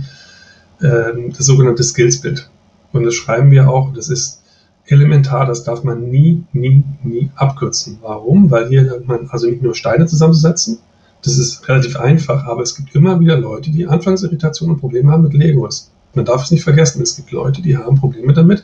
äh, 0.82 1.30
das 1.30 1.46
sogenannte 1.46 1.84
Skillsbild. 1.84 2.50
Und 2.94 3.04
das 3.04 3.14
schreiben 3.14 3.52
wir 3.52 3.70
auch, 3.70 3.94
das 3.94 4.10
ist 4.10 4.42
elementar, 4.88 5.46
das 5.46 5.64
darf 5.64 5.84
man 5.84 6.10
nie, 6.10 6.44
nie, 6.54 6.84
nie 7.04 7.30
abkürzen. 7.36 7.98
Warum? 8.02 8.50
Weil 8.50 8.70
hier 8.70 8.90
hat 8.90 9.08
man 9.08 9.28
also 9.30 9.48
nicht 9.48 9.62
nur 9.62 9.76
Steine 9.76 10.06
zusammenzusetzen, 10.06 10.80
das 11.24 11.38
ist 11.38 11.68
relativ 11.68 11.98
einfach, 11.98 12.46
aber 12.46 12.62
es 12.62 12.76
gibt 12.76 12.96
immer 12.96 13.20
wieder 13.20 13.38
Leute, 13.38 13.72
die 13.72 13.88
Anfangsirritationen 13.88 14.76
und 14.76 14.80
Probleme 14.80 15.12
haben 15.12 15.24
mit 15.24 15.34
Legos. 15.34 15.92
Man 16.14 16.26
darf 16.26 16.44
es 16.44 16.52
nicht 16.52 16.64
vergessen, 16.64 17.02
es 17.02 17.16
gibt 17.16 17.32
Leute, 17.32 17.62
die 17.62 17.78
haben 17.78 17.98
Probleme 17.98 18.34
damit, 18.34 18.64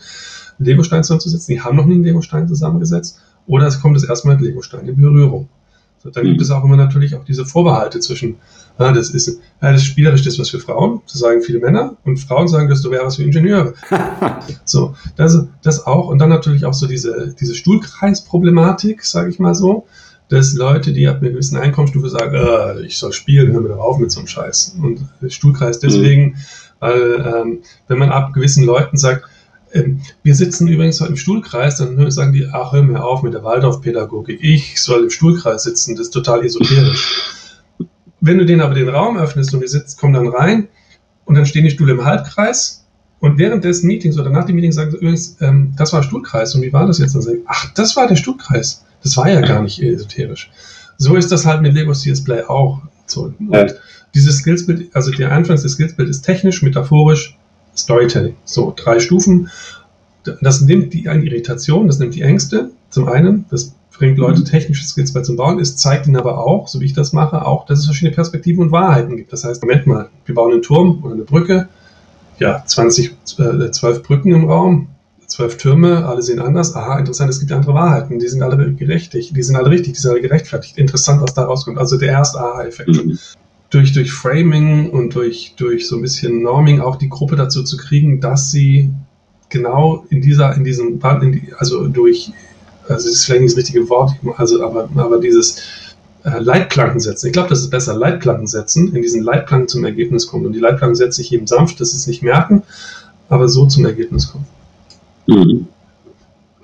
Legostein 0.60 1.03
zusammenzusetzen, 1.03 1.56
die 1.56 1.62
haben 1.62 1.75
noch 1.75 1.86
nie 1.86 1.96
einen 1.96 2.03
Legostein 2.03 2.48
zusammengesetzt 2.48 3.20
oder 3.48 3.68
es 3.68 3.82
kommt 3.82 3.96
das 3.96 4.03
erste 4.03 4.27
Mal 4.27 4.36
mit 4.36 4.46
Legostein 4.46 4.88
in 4.88 4.96
Berührung. 4.96 5.50
So, 6.03 6.10
dann 6.10 6.25
gibt 6.25 6.41
es 6.41 6.51
auch 6.51 6.63
immer 6.63 6.75
natürlich 6.75 7.15
auch 7.15 7.24
diese 7.24 7.45
Vorbehalte 7.45 8.00
zwischen, 8.00 8.36
ja, 8.77 8.91
das 8.91 9.12
ist, 9.12 9.27
ja, 9.27 9.72
das 9.72 9.81
ist 9.81 9.88
spielerisch, 9.88 10.22
das 10.24 10.33
ist 10.33 10.39
was 10.39 10.50
für 10.50 10.60
Frauen, 10.60 11.01
das 11.07 11.19
sagen 11.19 11.41
viele 11.41 11.60
Männer, 11.60 11.95
und 12.03 12.17
Frauen 12.17 12.48
sagen, 12.48 12.67
das 12.67 12.83
wäre 12.83 13.05
was 13.05 13.15
für 13.15 13.24
Ingenieure. 13.24 13.74
so, 14.65 14.95
das, 15.15 15.45
das 15.62 15.86
auch, 15.86 16.10
und 16.10 16.19
dann 16.19 16.29
natürlich 16.29 16.65
auch 16.65 16.74
so 16.74 16.88
diese, 16.88 17.33
diese 17.39 17.55
Stuhlkreisproblematik, 17.55 19.03
sage 19.05 19.29
ich 19.29 19.39
mal 19.39 19.55
so 19.55 19.86
dass 20.29 20.55
Leute, 20.55 20.93
die 20.93 21.07
ab 21.07 21.22
einer 21.22 21.29
gewissen 21.29 21.57
Einkommensstufe 21.57 22.10
sagen, 22.10 22.36
äh, 22.36 22.81
ich 22.86 22.98
soll 22.98 23.13
spielen, 23.13 23.51
hör 23.51 23.62
mir 23.62 23.69
doch 23.69 23.79
auf 23.79 24.00
mit 24.00 24.12
so 24.12 24.19
einem 24.19 24.27
Scheiß. 24.27 24.75
Und 24.81 25.07
Stuhlkreis 25.27 25.79
deswegen, 25.79 26.24
mhm. 26.24 26.36
weil 26.79 27.33
ähm, 27.36 27.60
wenn 27.88 28.00
man 28.00 28.10
ab 28.10 28.33
gewissen 28.33 28.63
Leuten 28.63 28.98
sagt, 28.98 29.25
wir 30.24 30.36
sitzen 30.36 30.68
übrigens 30.68 31.01
heute 31.01 31.12
im 31.12 31.18
Stuhlkreis, 31.18 31.77
dann 31.77 32.12
sagen 32.12 32.34
die, 32.34 32.48
ach, 32.51 32.74
hör 32.74 32.84
mir 32.84 33.03
auf 33.03 33.24
mit 33.24 33.34
der 33.34 33.44
Waldorfpädagogik, 33.44 34.39
ich 34.42 34.82
soll 34.82 35.03
im 35.03 35.10
Stuhlkreis 35.10 35.63
sitzen, 35.63 35.96
das 35.96 36.08
ist 36.08 36.12
total 36.12 36.46
esoterisch. 36.46 37.62
Wenn 38.22 38.38
du 38.38 38.46
denen 38.46 38.62
aber 38.62 38.75
den 38.75 38.89
Raum 38.89 39.18
öffnest 39.18 39.53
und 39.53 39.62
die 39.62 39.68
sitzen, 39.68 40.00
kommen 40.00 40.13
dann 40.13 40.27
rein 40.27 40.68
und 41.25 41.36
dann 41.36 41.46
stehen 41.46 41.65
die 41.65 41.72
Stühle 41.72 41.94
im 41.94 42.06
Halbkreis 42.06 42.86
und 43.20 43.38
während 43.38 43.63
des 43.63 43.84
Meetings 43.84 44.20
oder 44.20 44.30
nach 44.30 44.46
dem 44.46 44.56
Meeting 44.56 44.72
sagen 44.72 44.92
sie 44.92 44.98
übrigens, 44.98 45.38
ähm, 45.42 45.74
das 45.77 45.94
war 45.94 46.03
Stuhlkreis 46.03 46.53
und 46.56 46.62
wie 46.62 46.74
war 46.74 46.86
das 46.86 47.00
jetzt? 47.00 47.15
Dann 47.15 47.22
sagen, 47.22 47.39
ach, 47.48 47.74
das 47.74 47.96
war 47.96 48.08
der 48.08 48.15
Stuhlkreis. 48.15 48.84
Das 49.01 49.18
war 49.18 49.30
ja 49.30 49.42
gar 49.42 49.62
nicht 49.63 49.82
esoterisch. 49.82 50.51
So 50.98 51.15
ist 51.15 51.32
das 51.32 51.46
halt 51.46 51.62
mit 51.62 51.74
Lego 51.74 51.94
CS 51.94 52.24
Play 52.24 52.44
auch. 52.44 52.82
So. 53.06 53.34
Ja. 53.51 53.68
dieses 54.13 54.38
Skillsbild, 54.38 54.96
also 54.96 55.12
der 55.12 55.32
Anfang 55.32 55.56
des 55.56 55.72
Skillsbild 55.72 56.10
ist 56.10 56.22
technisch, 56.22 56.62
metaphorisch, 56.62 57.38
Storytelling. 57.75 58.36
So, 58.46 58.74
drei 58.75 59.00
Stufen. 59.00 59.50
Das 60.42 60.62
nimmt 60.62 60.94
die 60.94 61.03
Irritation, 61.06 61.88
das 61.88 62.00
nimmt 62.00 62.15
die 62.15 62.22
Ängste. 62.22 62.72
Zum 62.89 63.10
einen, 63.10 63.46
das 63.50 63.75
bringt 63.92 64.18
Leute 64.18 64.39
mhm. 64.39 64.46
technische 64.46 64.86
Skills 64.86 65.13
bei 65.13 65.22
zum 65.22 65.36
Bauen. 65.36 65.60
Es 65.60 65.75
zeigt 65.75 66.08
ihnen 66.08 66.15
aber 66.15 66.38
auch, 66.38 66.68
so 66.68 66.80
wie 66.80 66.86
ich 66.86 66.94
das 66.94 67.13
mache, 67.13 67.46
auch, 67.46 67.65
dass 67.65 67.80
es 67.80 67.86
verschiedene 67.86 68.15
Perspektiven 68.15 68.63
und 68.63 68.72
Wahrheiten 68.72 69.18
gibt. 69.18 69.34
Das 69.34 69.44
heißt, 69.44 69.62
Moment 69.62 69.86
mal, 69.86 70.10
wir 70.25 70.36
bauen 70.36 70.51
einen 70.51 70.62
Turm 70.62 71.03
oder 71.03 71.13
eine 71.13 71.24
Brücke. 71.24 71.68
Ja, 72.39 72.63
20, 72.65 73.15
äh, 73.38 73.72
12 73.72 74.03
Brücken 74.03 74.32
im 74.32 74.50
Raum 74.50 74.88
zwölf 75.34 75.58
Türme, 75.58 76.06
alle 76.06 76.22
sehen 76.22 76.39
anders. 76.39 76.75
Aha, 76.75 77.00
interessant, 77.00 77.30
es 77.30 77.39
gibt 77.39 77.51
andere 77.51 77.74
Wahrheiten, 77.74 78.20
die 78.20 78.27
sind 78.27 78.44
alle 78.44 78.74
gerechtig, 78.74 79.34
die 79.34 79.44
sind 79.44 79.56
alle 79.56 79.70
richtig, 79.70 79.94
die 79.94 80.00
sind 80.00 80.12
alle 80.12 80.22
gerechtfertigt. 80.22 80.77
Interessant, 80.77 81.22
was 81.22 81.34
da 81.34 81.44
rauskommt. 81.44 81.77
Also 81.77 81.98
der 81.98 82.10
erste 82.10 82.39
Aha-Effekt. 82.39 82.89
Mhm. 82.89 83.18
Durch, 83.74 83.92
durch 83.92 84.12
Framing 84.12 84.92
und 84.92 85.15
durch, 85.15 85.56
durch 85.58 85.88
so 85.88 85.96
ein 85.96 86.03
bisschen 86.03 86.44
Norming 86.44 86.80
auch 86.80 86.98
die 86.98 87.10
Gruppe 87.10 87.36
dazu 87.36 87.63
zu 87.63 87.77
kriegen, 87.77 88.22
dass 88.22 88.51
sie 88.51 88.92
genau 89.50 90.06
in 90.10 90.22
dieser, 90.22 90.56
in 90.56 90.63
diesem, 90.63 91.00
in 91.22 91.32
die, 91.32 91.53
also 91.58 91.88
durch, 91.88 92.32
also 92.88 93.08
das 93.08 93.15
ist 93.15 93.25
vielleicht 93.25 93.42
nicht 93.42 93.53
das 93.53 93.58
richtige 93.58 93.89
Wort, 93.89 94.13
also 94.38 94.63
aber, 94.63 94.89
aber 94.96 95.20
dieses 95.20 95.63
äh, 96.24 96.38
Leitplanken 96.38 97.00
setzen. 97.00 97.27
Ich 97.27 97.34
glaube, 97.34 97.50
das 97.50 97.62
ist 97.62 97.72
besser, 97.72 97.96
Leitplanken 97.96 98.46
setzen, 98.46 98.96
in 98.96 99.01
diesen 99.01 99.24
Leitplanken 99.24 99.68
zum 99.68 99.86
Ergebnis 99.86 100.27
kommen. 100.27 100.46
Und 100.46 100.53
die 100.53 100.60
Leitplanken 100.60 100.96
setze 100.96 101.22
ich 101.22 101.34
eben 101.34 101.48
sanft, 101.48 101.82
dass 101.82 101.92
sie 101.92 101.98
es 101.98 102.06
nicht 102.06 102.22
merken, 102.22 102.62
aber 103.30 103.50
so 103.50 103.65
zum 103.65 103.86
Ergebnis 103.86 104.32
kommen. 104.32 104.46
Mhm. 105.25 105.68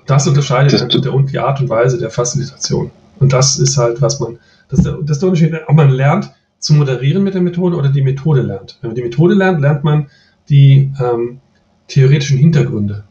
Das 0.06 0.28
unterscheidet 0.28 0.80
das 0.80 1.00
der, 1.00 1.22
die 1.22 1.38
Art 1.40 1.60
und 1.60 1.68
Weise 1.68 1.98
der 1.98 2.10
Facilitation. 2.10 2.92
Und 3.18 3.32
das 3.32 3.58
ist 3.58 3.76
halt, 3.76 4.00
was 4.00 4.20
man, 4.20 4.38
das 4.68 4.78
ist 4.78 4.86
der, 4.86 4.92
das 5.02 5.16
ist 5.16 5.22
der 5.22 5.28
Unterschied, 5.28 5.54
ob 5.66 5.74
man 5.74 5.90
lernt 5.90 6.30
zu 6.60 6.74
moderieren 6.74 7.24
mit 7.24 7.34
der 7.34 7.40
Methode 7.40 7.76
oder 7.76 7.88
die 7.88 8.02
Methode 8.02 8.42
lernt. 8.42 8.78
Wenn 8.80 8.90
man 8.90 8.94
die 8.94 9.02
Methode 9.02 9.34
lernt, 9.34 9.60
lernt 9.60 9.82
man 9.82 10.06
die 10.48 10.92
ähm, 11.00 11.40
theoretischen 11.88 12.38
Hintergründe. 12.38 13.04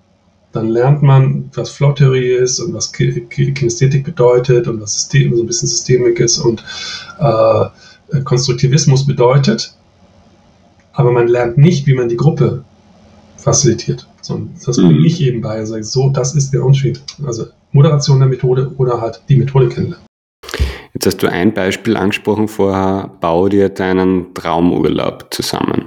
Dann 0.52 0.70
lernt 0.70 1.04
man, 1.04 1.50
was 1.54 1.70
Flow-Theorie 1.70 2.32
ist 2.32 2.60
und 2.60 2.74
was 2.74 2.92
Kinästhetik 2.92 4.04
bedeutet 4.04 4.68
und 4.68 4.82
was 4.82 4.94
System, 4.94 5.36
so 5.36 5.44
ein 5.44 5.48
bisschen 5.48 5.68
Systemik 5.68 6.20
ist 6.20 6.40
und 6.40 6.64
äh, 7.20 8.20
Konstruktivismus 8.24 9.06
bedeutet. 9.06 9.76
Aber 10.94 11.12
man 11.12 11.28
lernt 11.28 11.58
nicht, 11.58 11.86
wie 11.86 11.94
man 11.94 12.10
die 12.10 12.18
Gruppe 12.18 12.64
facilitiert. 13.38 14.08
So, 14.22 14.42
das 14.66 14.78
mhm. 14.78 14.88
bringe 14.88 15.08
ich 15.08 15.22
eben 15.22 15.42
bei. 15.42 15.56
Also 15.58 15.82
so, 15.82 16.10
das 16.10 16.36
ist 16.36 16.52
der 16.52 16.64
Unterschied. 16.64 17.02
Also 17.26 17.46
Moderation 17.72 18.20
der 18.20 18.28
Methode 18.28 18.72
oder 18.78 19.00
halt 19.02 19.22
die 19.30 19.36
Methode 19.36 19.70
kennenlernen. 19.70 20.09
Jetzt 21.00 21.06
hast 21.06 21.24
du 21.24 21.32
ein 21.32 21.54
Beispiel 21.54 21.96
angesprochen 21.96 22.50
vorher, 22.50 23.10
bau 23.22 23.48
dir 23.48 23.70
deinen 23.70 24.34
Traumurlaub 24.34 25.34
zusammen. 25.34 25.86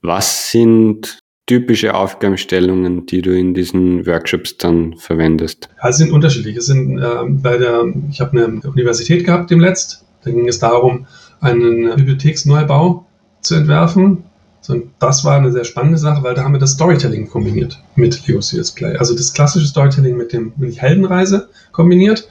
Was 0.00 0.50
sind 0.50 1.18
typische 1.44 1.94
Aufgabenstellungen, 1.94 3.04
die 3.04 3.20
du 3.20 3.38
in 3.38 3.52
diesen 3.52 4.06
Workshops 4.06 4.56
dann 4.56 4.96
verwendest? 4.96 5.68
Es 5.86 5.98
sind 5.98 6.10
unterschiedlich. 6.10 6.56
Es 6.56 6.64
sind 6.64 6.98
äh, 6.98 7.04
bei 7.28 7.58
der, 7.58 7.84
ich 8.10 8.22
habe 8.22 8.30
eine 8.30 8.62
Universität 8.66 9.26
gehabt 9.26 9.50
demletzt. 9.50 10.06
Da 10.24 10.30
ging 10.30 10.48
es 10.48 10.58
darum, 10.58 11.06
einen 11.42 11.94
Bibliotheksneubau 11.94 13.04
zu 13.42 13.56
entwerfen 13.56 14.24
und 14.68 14.90
das 14.98 15.24
war 15.24 15.36
eine 15.36 15.52
sehr 15.52 15.64
spannende 15.64 15.98
Sache, 15.98 16.22
weil 16.22 16.34
da 16.34 16.44
haben 16.44 16.52
wir 16.52 16.58
das 16.58 16.72
Storytelling 16.72 17.28
kombiniert 17.28 17.78
mit 17.94 18.26
Lego 18.26 18.40
Serious 18.40 18.72
Play. 18.72 18.96
Also 18.96 19.14
das 19.14 19.32
klassische 19.32 19.66
Storytelling 19.66 20.16
mit 20.16 20.32
dem 20.32 20.52
mit 20.56 20.80
Heldenreise 20.80 21.48
kombiniert. 21.72 22.28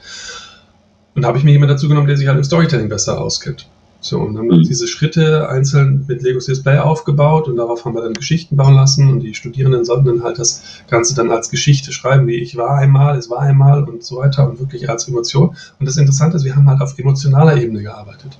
Und 1.16 1.22
da 1.22 1.28
habe 1.28 1.38
ich 1.38 1.44
mir 1.44 1.52
jemanden 1.52 1.74
dazu 1.74 1.88
genommen, 1.88 2.06
der 2.06 2.16
sich 2.16 2.28
halt 2.28 2.36
im 2.36 2.44
Storytelling 2.44 2.90
besser 2.90 3.20
auskennt. 3.20 3.66
So, 4.00 4.20
und 4.20 4.34
dann 4.34 4.42
haben 4.42 4.50
wir 4.50 4.58
mhm. 4.58 4.64
diese 4.64 4.86
Schritte 4.86 5.48
einzeln 5.48 6.04
mit 6.06 6.22
Lego 6.22 6.38
Serious 6.38 6.62
Play 6.62 6.78
aufgebaut 6.78 7.48
und 7.48 7.56
darauf 7.56 7.84
haben 7.84 7.94
wir 7.94 8.02
dann 8.02 8.12
Geschichten 8.12 8.54
bauen 8.54 8.74
lassen 8.74 9.08
und 9.08 9.20
die 9.20 9.34
Studierenden 9.34 9.84
sollten 9.86 10.04
dann 10.04 10.22
halt 10.22 10.38
das 10.38 10.62
Ganze 10.88 11.14
dann 11.14 11.30
als 11.30 11.50
Geschichte 11.50 11.90
schreiben, 11.90 12.26
wie 12.26 12.34
ich 12.34 12.56
war 12.56 12.76
einmal, 12.76 13.16
es 13.16 13.30
war 13.30 13.40
einmal 13.40 13.82
und 13.84 14.04
so 14.04 14.18
weiter 14.18 14.48
und 14.48 14.60
wirklich 14.60 14.90
als 14.90 15.08
Emotion. 15.08 15.56
Und 15.80 15.86
das 15.86 15.96
Interessante 15.96 16.36
ist, 16.36 16.44
wir 16.44 16.54
haben 16.54 16.68
halt 16.68 16.82
auf 16.82 16.96
emotionaler 16.98 17.56
Ebene 17.56 17.82
gearbeitet. 17.82 18.38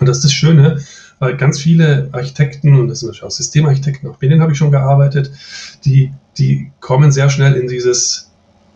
Und 0.00 0.08
das 0.08 0.16
ist 0.16 0.24
das 0.24 0.32
Schöne, 0.32 0.80
weil 1.18 1.36
ganz 1.36 1.60
viele 1.60 2.08
Architekten, 2.12 2.80
und 2.80 2.88
das 2.88 3.00
sind 3.00 3.08
natürlich 3.08 3.24
auch 3.24 3.30
Systemarchitekten, 3.30 4.08
auch 4.08 4.16
bei 4.16 4.26
denen 4.28 4.40
habe 4.40 4.52
ich 4.52 4.58
schon 4.58 4.72
gearbeitet, 4.72 5.30
die, 5.84 6.10
die 6.38 6.72
kommen 6.80 7.12
sehr 7.12 7.28
schnell 7.28 7.52
in 7.52 7.68
dieses, 7.68 8.30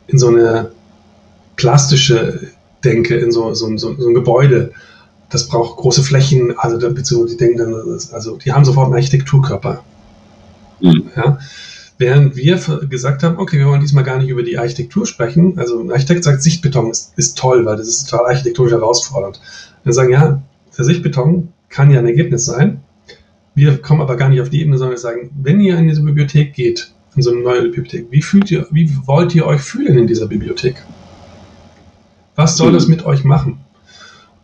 in 0.07 0.19
so 0.19 0.29
eine 0.29 0.71
plastische 1.57 2.53
Denke, 2.87 3.17
in 3.17 3.33
so, 3.33 3.53
so, 3.55 3.77
so, 3.77 3.95
so 3.95 4.09
ein 4.09 4.15
Gebäude. 4.15 4.73
Das 5.29 5.49
braucht 5.49 5.77
große 5.79 6.05
Flächen, 6.05 6.57
also 6.57 6.79
die 6.79 7.37
denken 7.37 7.59
dann, 7.59 7.75
also 8.13 8.37
die 8.37 8.53
haben 8.53 8.65
sofort 8.65 8.87
einen 8.87 8.95
Architekturkörper. 8.95 9.83
Mhm. 10.81 11.11
Ja. 11.17 11.39
Während 11.99 12.37
wir 12.37 12.61
gesagt 12.89 13.23
haben, 13.23 13.39
okay, 13.39 13.59
wir 13.59 13.67
wollen 13.67 13.81
diesmal 13.81 14.05
gar 14.05 14.19
nicht 14.19 14.29
über 14.29 14.43
die 14.43 14.59
Architektur 14.59 15.07
sprechen. 15.07 15.59
Also 15.59 15.81
ein 15.81 15.91
Architekt 15.91 16.25
sagt, 16.25 16.43
Sichtbeton 16.43 16.91
ist, 16.91 17.15
ist 17.17 17.39
toll, 17.39 17.65
weil 17.65 17.77
das 17.77 17.89
ist 17.89 18.09
total 18.09 18.27
architektonisch 18.27 18.73
herausfordernd. 18.73 19.41
Wir 19.83 19.93
sagen, 19.93 20.13
ja, 20.13 20.43
der 20.77 20.85
Sichtbeton 20.85 21.53
kann 21.71 21.91
ja 21.91 21.99
ein 21.99 22.07
Ergebnis 22.07 22.45
sein. 22.45 22.83
Wir 23.55 23.79
kommen 23.79 24.03
aber 24.03 24.17
gar 24.17 24.29
nicht 24.29 24.43
auf 24.43 24.51
die 24.51 24.61
Ebene, 24.61 24.77
sondern 24.77 24.97
wir 24.97 25.01
sagen, 25.01 25.31
wenn 25.43 25.61
ihr 25.61 25.79
in 25.79 25.89
diese 25.89 26.03
Bibliothek 26.03 26.53
geht, 26.53 26.93
in 27.17 27.23
so 27.23 27.33
eine 27.33 27.41
neue 27.41 27.63
Bibliothek, 27.63 28.09
wie 28.11 28.21
fühlt 28.21 28.51
ihr, 28.51 28.67
wie 28.71 28.91
wollt 29.07 29.35
ihr 29.35 29.47
euch 29.47 29.63
fühlen 29.63 29.97
in 29.97 30.07
dieser 30.07 30.27
Bibliothek? 30.27 30.77
Was 32.37 32.57
soll 32.57 32.73
das 32.73 32.87
mit 32.87 33.05
euch 33.05 33.25
machen? 33.25 33.59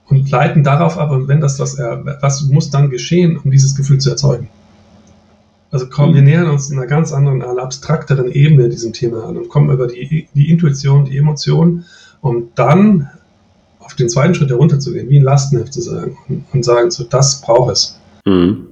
Und 0.09 0.31
leiten 0.31 0.65
darauf 0.65 0.99
ab, 0.99 1.11
und 1.11 1.29
wenn 1.29 1.41
das 1.41 1.59
was, 1.59 1.79
was 1.79 2.43
muss 2.45 2.71
dann 2.71 2.91
geschehen, 2.91 3.39
um 3.39 3.51
dieses 3.51 3.75
Gefühl 3.75 3.99
zu 3.99 4.11
erzeugen? 4.11 4.49
Also 5.71 5.87
kommen, 5.89 6.15
wir 6.15 6.21
nähern 6.21 6.51
uns 6.51 6.71
in 6.71 6.79
einer 6.79 6.87
ganz 6.87 7.13
anderen, 7.13 7.41
einer 7.43 7.63
abstrakteren 7.63 8.31
Ebene 8.31 8.69
diesem 8.69 8.93
Thema 8.93 9.25
an 9.25 9.39
und 9.39 9.49
kommen 9.49 9.71
über 9.71 9.87
die, 9.87 10.29
die 10.35 10.51
Intuition, 10.51 11.07
die 11.07 11.17
Emotion, 11.17 11.85
um 12.21 12.51
dann 12.55 13.09
auf 13.79 13.95
den 13.95 14.11
zweiten 14.11 14.35
Schritt 14.35 14.51
herunterzugehen, 14.51 15.09
wie 15.09 15.19
ein 15.19 15.23
Lastenheft 15.23 15.73
zu 15.73 15.81
sagen 15.81 16.19
und, 16.29 16.45
und 16.53 16.65
sagen, 16.65 16.91
so 16.91 17.05
das 17.05 17.41
braucht 17.41 17.73
es. 17.73 17.99
Mhm. 18.27 18.72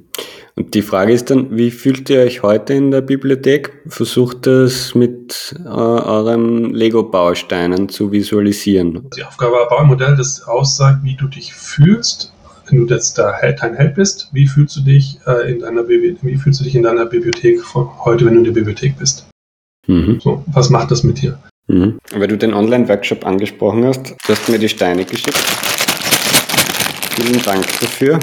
Und 0.60 0.74
die 0.74 0.82
Frage 0.82 1.14
ist 1.14 1.30
dann, 1.30 1.56
wie 1.56 1.70
fühlt 1.70 2.10
ihr 2.10 2.20
euch 2.20 2.42
heute 2.42 2.74
in 2.74 2.90
der 2.90 3.00
Bibliothek? 3.00 3.72
Versucht 3.86 4.46
das 4.46 4.94
mit 4.94 5.54
äh, 5.64 5.68
euren 5.68 6.74
Lego-Bausteinen 6.74 7.88
zu 7.88 8.12
visualisieren. 8.12 9.08
Die 9.16 9.24
Aufgabe 9.24 9.52
war 9.52 9.68
Baumodell, 9.70 10.16
das 10.16 10.42
aussagt, 10.42 10.98
wie 11.02 11.16
du 11.16 11.28
dich 11.28 11.54
fühlst, 11.54 12.34
wenn 12.68 12.86
du 12.86 12.94
jetzt 12.94 13.16
da 13.16 13.32
dein 13.40 13.74
Held 13.74 13.94
bist. 13.94 14.28
Wie 14.34 14.46
fühlst 14.46 14.76
du 14.76 14.82
dich 14.82 15.18
äh, 15.26 15.50
in 15.50 15.60
deiner 15.60 15.88
wie 15.88 16.36
fühlst 16.36 16.60
du 16.60 16.64
dich 16.64 16.74
in 16.74 16.82
deiner 16.82 17.06
Bibliothek 17.06 17.62
von 17.62 17.88
heute, 18.04 18.26
wenn 18.26 18.34
du 18.34 18.40
in 18.40 18.44
der 18.44 18.52
Bibliothek 18.52 18.98
bist? 18.98 19.24
Mhm. 19.86 20.20
So, 20.20 20.44
was 20.48 20.68
macht 20.68 20.90
das 20.90 21.02
mit 21.02 21.22
dir? 21.22 21.38
Mhm. 21.68 21.96
Weil 22.12 22.28
du 22.28 22.36
den 22.36 22.52
Online-Workshop 22.52 23.24
angesprochen 23.24 23.86
hast, 23.86 24.10
du 24.10 24.28
hast 24.28 24.46
mir 24.50 24.58
die 24.58 24.68
Steine 24.68 25.06
geschickt. 25.06 25.38
Vielen 27.16 27.42
Dank 27.44 27.64
dafür. 27.80 28.18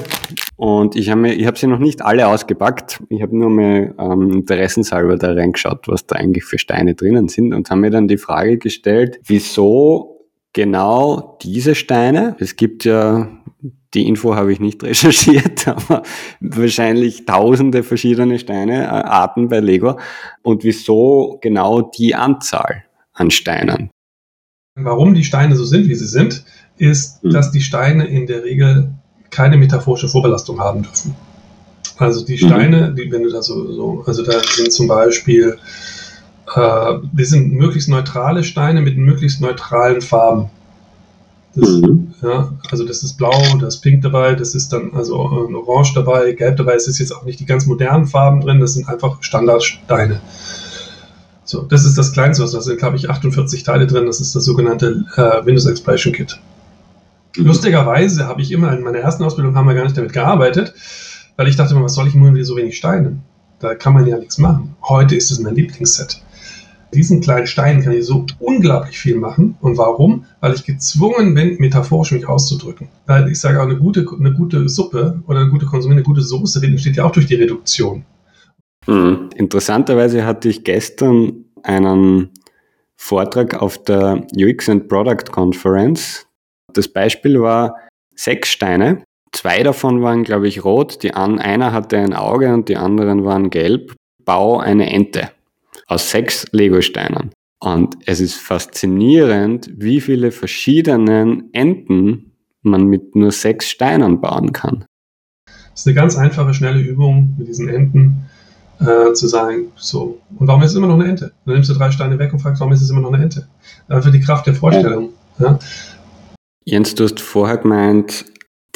Und 0.58 0.96
ich 0.96 1.08
habe 1.08 1.32
ich 1.32 1.46
hab 1.46 1.56
sie 1.56 1.66
noch 1.66 1.78
nicht 1.78 2.02
alle 2.02 2.26
ausgepackt. 2.28 3.02
Ich 3.08 3.22
habe 3.22 3.36
nur 3.36 3.48
mal 3.48 3.94
ähm, 3.98 4.32
interessenshalber 4.32 5.16
da 5.16 5.32
reingeschaut, 5.32 5.88
was 5.88 6.06
da 6.06 6.16
eigentlich 6.16 6.44
für 6.44 6.58
Steine 6.58 6.94
drinnen 6.94 7.28
sind 7.28 7.54
und 7.54 7.70
habe 7.70 7.80
mir 7.80 7.90
dann 7.90 8.08
die 8.08 8.18
Frage 8.18 8.58
gestellt, 8.58 9.18
wieso 9.24 10.26
genau 10.52 11.38
diese 11.42 11.74
Steine? 11.74 12.36
Es 12.40 12.56
gibt 12.56 12.84
ja 12.84 13.28
die 13.94 14.06
Info 14.06 14.34
habe 14.34 14.52
ich 14.52 14.60
nicht 14.60 14.84
recherchiert, 14.84 15.66
aber 15.66 16.02
wahrscheinlich 16.40 17.24
tausende 17.24 17.82
verschiedene 17.82 18.38
Steine, 18.38 18.82
äh, 18.82 18.88
Arten 18.88 19.48
bei 19.48 19.60
Lego. 19.60 19.98
Und 20.42 20.62
wieso 20.62 21.38
genau 21.40 21.80
die 21.80 22.14
Anzahl? 22.14 22.84
an 23.18 23.30
Steinen. 23.30 23.90
Warum 24.76 25.14
die 25.14 25.24
Steine 25.24 25.56
so 25.56 25.64
sind, 25.64 25.88
wie 25.88 25.94
sie 25.94 26.06
sind, 26.06 26.44
ist, 26.76 27.24
mhm. 27.24 27.30
dass 27.30 27.50
die 27.50 27.60
Steine 27.60 28.06
in 28.06 28.26
der 28.26 28.44
Regel 28.44 28.94
keine 29.30 29.56
metaphorische 29.56 30.08
Vorbelastung 30.08 30.60
haben 30.60 30.82
dürfen. 30.82 31.14
Also 31.98 32.24
die 32.24 32.34
mhm. 32.34 32.48
Steine, 32.48 32.94
die, 32.94 33.10
wenn 33.10 33.22
du 33.22 33.30
da 33.30 33.42
so, 33.42 33.72
so 33.72 34.04
also 34.06 34.22
da 34.22 34.32
sind 34.40 34.72
zum 34.72 34.88
Beispiel, 34.88 35.58
äh, 36.54 36.94
die 37.12 37.24
sind 37.24 37.52
möglichst 37.52 37.88
neutrale 37.88 38.44
Steine 38.44 38.80
mit 38.80 38.96
möglichst 38.96 39.40
neutralen 39.40 40.00
Farben. 40.00 40.50
Das, 41.54 41.68
mhm. 41.68 42.14
ja, 42.22 42.52
also 42.70 42.84
das 42.84 43.02
ist 43.02 43.14
blau, 43.16 43.40
da 43.60 43.66
ist 43.66 43.78
pink 43.78 44.02
dabei, 44.02 44.34
das 44.34 44.54
ist 44.54 44.72
dann 44.72 44.92
also 44.94 45.16
orange 45.16 45.94
dabei, 45.94 46.32
gelb 46.32 46.56
dabei, 46.56 46.74
es 46.74 46.86
ist 46.86 46.98
jetzt 46.98 47.12
auch 47.12 47.24
nicht 47.24 47.40
die 47.40 47.46
ganz 47.46 47.66
modernen 47.66 48.06
Farben 48.06 48.40
drin, 48.40 48.60
das 48.60 48.74
sind 48.74 48.88
einfach 48.88 49.22
Standardsteine. 49.22 50.20
So, 51.48 51.62
das 51.62 51.86
ist 51.86 51.96
das 51.96 52.12
Kleinste, 52.12 52.44
was 52.44 52.52
da 52.52 52.60
sind, 52.60 52.78
glaube 52.78 52.96
ich, 52.96 53.08
48 53.08 53.62
Teile 53.62 53.86
drin. 53.86 54.04
Das 54.04 54.20
ist 54.20 54.36
das 54.36 54.44
sogenannte 54.44 55.06
äh, 55.16 55.46
Windows 55.46 55.64
Exploration 55.64 56.12
Kit. 56.12 56.38
Mhm. 57.36 57.46
Lustigerweise 57.46 58.26
habe 58.26 58.42
ich 58.42 58.52
immer 58.52 58.76
in 58.76 58.82
meiner 58.82 58.98
ersten 58.98 59.24
Ausbildung 59.24 59.54
haben 59.54 59.66
wir 59.66 59.74
gar 59.74 59.84
nicht 59.84 59.96
damit 59.96 60.12
gearbeitet, 60.12 60.74
weil 61.36 61.48
ich 61.48 61.56
dachte 61.56 61.74
immer, 61.74 61.84
was 61.84 61.94
soll 61.94 62.08
ich 62.08 62.14
nur 62.14 62.30
mit 62.30 62.46
so 62.46 62.56
wenig 62.56 62.76
Steinen? 62.76 63.22
Da 63.60 63.74
kann 63.74 63.94
man 63.94 64.06
ja 64.06 64.18
nichts 64.18 64.38
machen. 64.38 64.76
Heute 64.82 65.16
ist 65.16 65.30
es 65.30 65.40
mein 65.40 65.54
Lieblingsset. 65.54 66.22
Diesen 66.94 67.20
kleinen 67.20 67.46
Stein 67.46 67.82
kann 67.82 67.92
ich 67.92 68.06
so 68.06 68.24
unglaublich 68.38 68.98
viel 68.98 69.16
machen. 69.16 69.56
Und 69.60 69.76
warum? 69.76 70.24
Weil 70.40 70.54
ich 70.54 70.64
gezwungen 70.64 71.34
bin, 71.34 71.56
metaphorisch 71.58 72.12
mich 72.12 72.26
auszudrücken. 72.26 72.88
Weil 73.06 73.28
ich 73.28 73.40
sage 73.40 73.60
auch, 73.60 73.66
eine 73.66 73.76
gute, 73.76 74.06
eine 74.18 74.32
gute 74.32 74.68
Suppe 74.68 75.22
oder 75.26 75.40
eine 75.40 75.50
gute 75.50 75.66
Konsumierte, 75.66 75.98
eine 75.98 76.06
gute 76.06 76.22
Soße 76.22 76.64
entsteht 76.64 76.96
ja 76.96 77.04
auch 77.04 77.12
durch 77.12 77.26
die 77.26 77.34
Reduktion. 77.34 78.04
Mhm. 78.86 79.28
Interessanterweise 79.36 80.24
hatte 80.24 80.48
ich 80.48 80.64
gestern 80.64 81.44
einen 81.62 82.30
Vortrag 82.96 83.60
auf 83.60 83.82
der 83.84 84.26
UX 84.34 84.68
and 84.68 84.88
Product 84.88 85.30
Conference. 85.30 86.27
Das 86.72 86.88
Beispiel 86.88 87.40
war 87.40 87.76
sechs 88.14 88.50
Steine. 88.50 89.02
Zwei 89.32 89.62
davon 89.62 90.02
waren, 90.02 90.24
glaube 90.24 90.48
ich, 90.48 90.64
rot. 90.64 91.02
Die 91.02 91.14
an, 91.14 91.38
einer 91.38 91.72
hatte 91.72 91.98
ein 91.98 92.14
Auge 92.14 92.52
und 92.52 92.68
die 92.68 92.76
anderen 92.76 93.24
waren 93.24 93.50
gelb. 93.50 93.94
Bau 94.24 94.58
eine 94.58 94.90
Ente 94.90 95.30
aus 95.86 96.10
sechs 96.10 96.46
Lego-Steinen. 96.52 97.30
Und 97.60 97.96
es 98.06 98.20
ist 98.20 98.36
faszinierend, 98.36 99.70
wie 99.74 100.00
viele 100.00 100.30
verschiedenen 100.30 101.52
Enten 101.52 102.32
man 102.62 102.86
mit 102.86 103.16
nur 103.16 103.32
sechs 103.32 103.68
Steinen 103.68 104.20
bauen 104.20 104.52
kann. 104.52 104.84
ist 105.74 105.86
eine 105.86 105.94
ganz 105.94 106.16
einfache, 106.16 106.54
schnelle 106.54 106.80
Übung 106.80 107.34
mit 107.38 107.48
diesen 107.48 107.68
Enten 107.68 108.28
äh, 108.80 109.12
zu 109.12 109.26
sagen, 109.26 109.72
so, 109.76 110.20
und 110.38 110.46
warum 110.46 110.62
ist 110.62 110.70
es 110.70 110.76
immer 110.76 110.86
noch 110.86 110.94
eine 110.94 111.08
Ente? 111.08 111.32
Dann 111.44 111.54
nimmst 111.54 111.70
du 111.70 111.74
drei 111.74 111.90
Steine 111.90 112.18
weg 112.18 112.32
und 112.32 112.40
fragst, 112.40 112.60
warum 112.60 112.72
ist 112.72 112.82
es 112.82 112.90
immer 112.90 113.00
noch 113.00 113.12
eine 113.12 113.24
Ente? 113.24 113.48
Einfach 113.88 114.12
die 114.12 114.20
Kraft 114.20 114.46
der 114.46 114.54
Vorstellung. 114.54 115.10
Ja. 115.38 115.58
Jens, 116.70 116.94
du 116.94 117.04
hast 117.04 117.18
vorher 117.18 117.56
gemeint, 117.56 118.26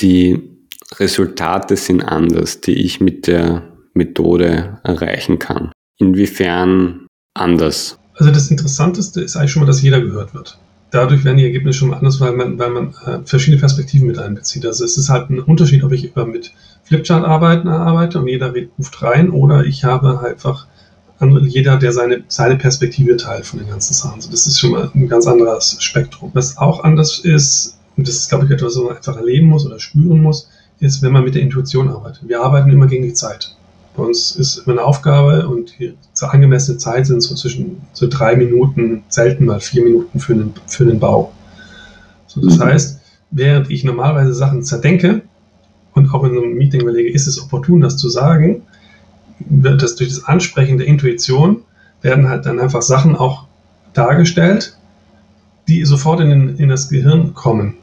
die 0.01 0.41
Resultate 0.95 1.77
sind 1.77 2.01
anders, 2.03 2.63
die 2.63 2.73
ich 2.73 3.03
mit 3.03 3.27
der 3.27 3.69
Methode 3.93 4.79
erreichen 4.83 5.39
kann. 5.39 5.73
Inwiefern 5.99 7.07
anders? 7.35 7.99
Also 8.15 8.33
das 8.33 8.51
Interessanteste 8.51 9.21
ist 9.21 9.37
eigentlich 9.37 9.53
schon 9.53 9.61
mal, 9.61 9.67
dass 9.67 9.83
jeder 9.83 10.01
gehört 10.01 10.33
wird. 10.33 10.59
Dadurch 10.91 11.23
werden 11.27 11.37
die 11.37 11.45
Ergebnisse 11.45 11.81
schon 11.81 11.91
mal 11.91 11.99
anders, 11.99 12.19
weil 12.19 12.33
man, 12.33 12.59
weil 12.59 12.71
man 12.71 12.95
äh, 13.05 13.19
verschiedene 13.27 13.61
Perspektiven 13.61 14.07
mit 14.07 14.19
einbezieht. 14.19 14.65
Also 14.65 14.87
es 14.87 14.97
ist 14.97 15.11
halt 15.11 15.29
ein 15.29 15.41
Unterschied, 15.41 15.85
ob 15.85 15.93
ich 15.93 16.07
über 16.07 16.25
mit 16.25 16.51
Flipchart-Arbeiten 16.85 17.69
arbeite 17.69 18.21
und 18.21 18.27
jeder 18.27 18.55
ruft 18.79 19.03
rein 19.03 19.29
oder 19.29 19.67
ich 19.67 19.85
habe 19.85 20.19
einfach 20.21 20.67
andere, 21.19 21.47
jeder, 21.47 21.77
der 21.77 21.93
seine, 21.93 22.25
seine 22.29 22.57
Perspektive 22.57 23.19
teilt 23.19 23.45
von 23.45 23.59
den 23.59 23.69
ganzen 23.69 23.93
Sachen. 23.93 24.15
Also 24.15 24.31
das 24.31 24.47
ist 24.47 24.59
schon 24.59 24.71
mal 24.71 24.91
ein 24.95 25.09
ganz 25.09 25.27
anderes 25.27 25.77
Spektrum. 25.79 26.31
Was 26.33 26.57
auch 26.57 26.85
anders 26.85 27.19
ist, 27.19 27.77
und 27.97 28.09
das 28.09 28.17
ist, 28.17 28.29
glaube 28.29 28.47
ich, 28.47 28.51
etwas, 28.51 28.77
was 28.77 28.85
man 28.85 28.97
einfach 28.97 29.17
erleben 29.17 29.49
muss 29.49 29.67
oder 29.67 29.79
spüren 29.79 30.23
muss, 30.23 30.49
ist, 30.81 31.03
wenn 31.03 31.13
man 31.13 31.25
mit 31.25 31.35
der 31.35 31.43
Intuition 31.43 31.89
arbeitet. 31.89 32.29
Wir 32.29 32.41
arbeiten 32.43 32.71
immer 32.71 32.87
gegen 32.87 33.05
die 33.05 33.13
Zeit. 33.13 33.55
Bei 33.97 34.03
uns 34.03 34.37
ist 34.37 34.59
immer 34.59 34.79
eine 34.79 34.85
Aufgabe 34.85 35.47
und 35.49 35.79
die 35.79 35.95
angemessene 36.21 36.79
Zeit 36.79 37.07
sind 37.07 37.21
so 37.21 37.35
zwischen 37.35 37.83
so 37.93 38.07
drei 38.09 38.37
Minuten, 38.37 39.03
selten 39.09 39.45
mal 39.45 39.61
vier 39.61 39.85
Minuten 39.85 40.19
für 40.19 40.33
einen, 40.33 40.55
für 40.67 40.85
einen 40.85 40.99
Bau. 40.99 41.33
So, 42.27 42.41
das 42.41 42.59
mhm. 42.59 42.65
heißt, 42.65 43.01
während 43.31 43.71
ich 43.71 43.85
normalerweise 43.85 44.33
Sachen 44.33 44.63
zerdenke 44.63 45.23
und 45.95 46.13
auch 46.15 46.25
in 46.25 46.31
einem 46.31 46.55
Meeting 46.55 46.81
überlege, 46.81 47.13
ist 47.13 47.27
es 47.27 47.43
opportun, 47.43 47.83
das 47.83 47.99
zu 47.99 48.09
sagen, 48.09 48.63
wird 49.41 49.83
das 49.83 49.97
durch 49.97 50.11
das 50.11 50.25
Ansprechen 50.25 50.79
der 50.79 50.87
Intuition 50.87 51.63
werden 52.01 52.29
halt 52.29 52.47
dann 52.47 52.59
einfach 52.59 52.83
Sachen 52.83 53.15
auch 53.15 53.45
dargestellt, 53.93 54.77
die 55.69 55.85
sofort 55.85 56.21
in, 56.21 56.31
den, 56.31 56.57
in 56.57 56.69
das 56.69 56.89
Gehirn 56.89 57.35
kommen. 57.35 57.75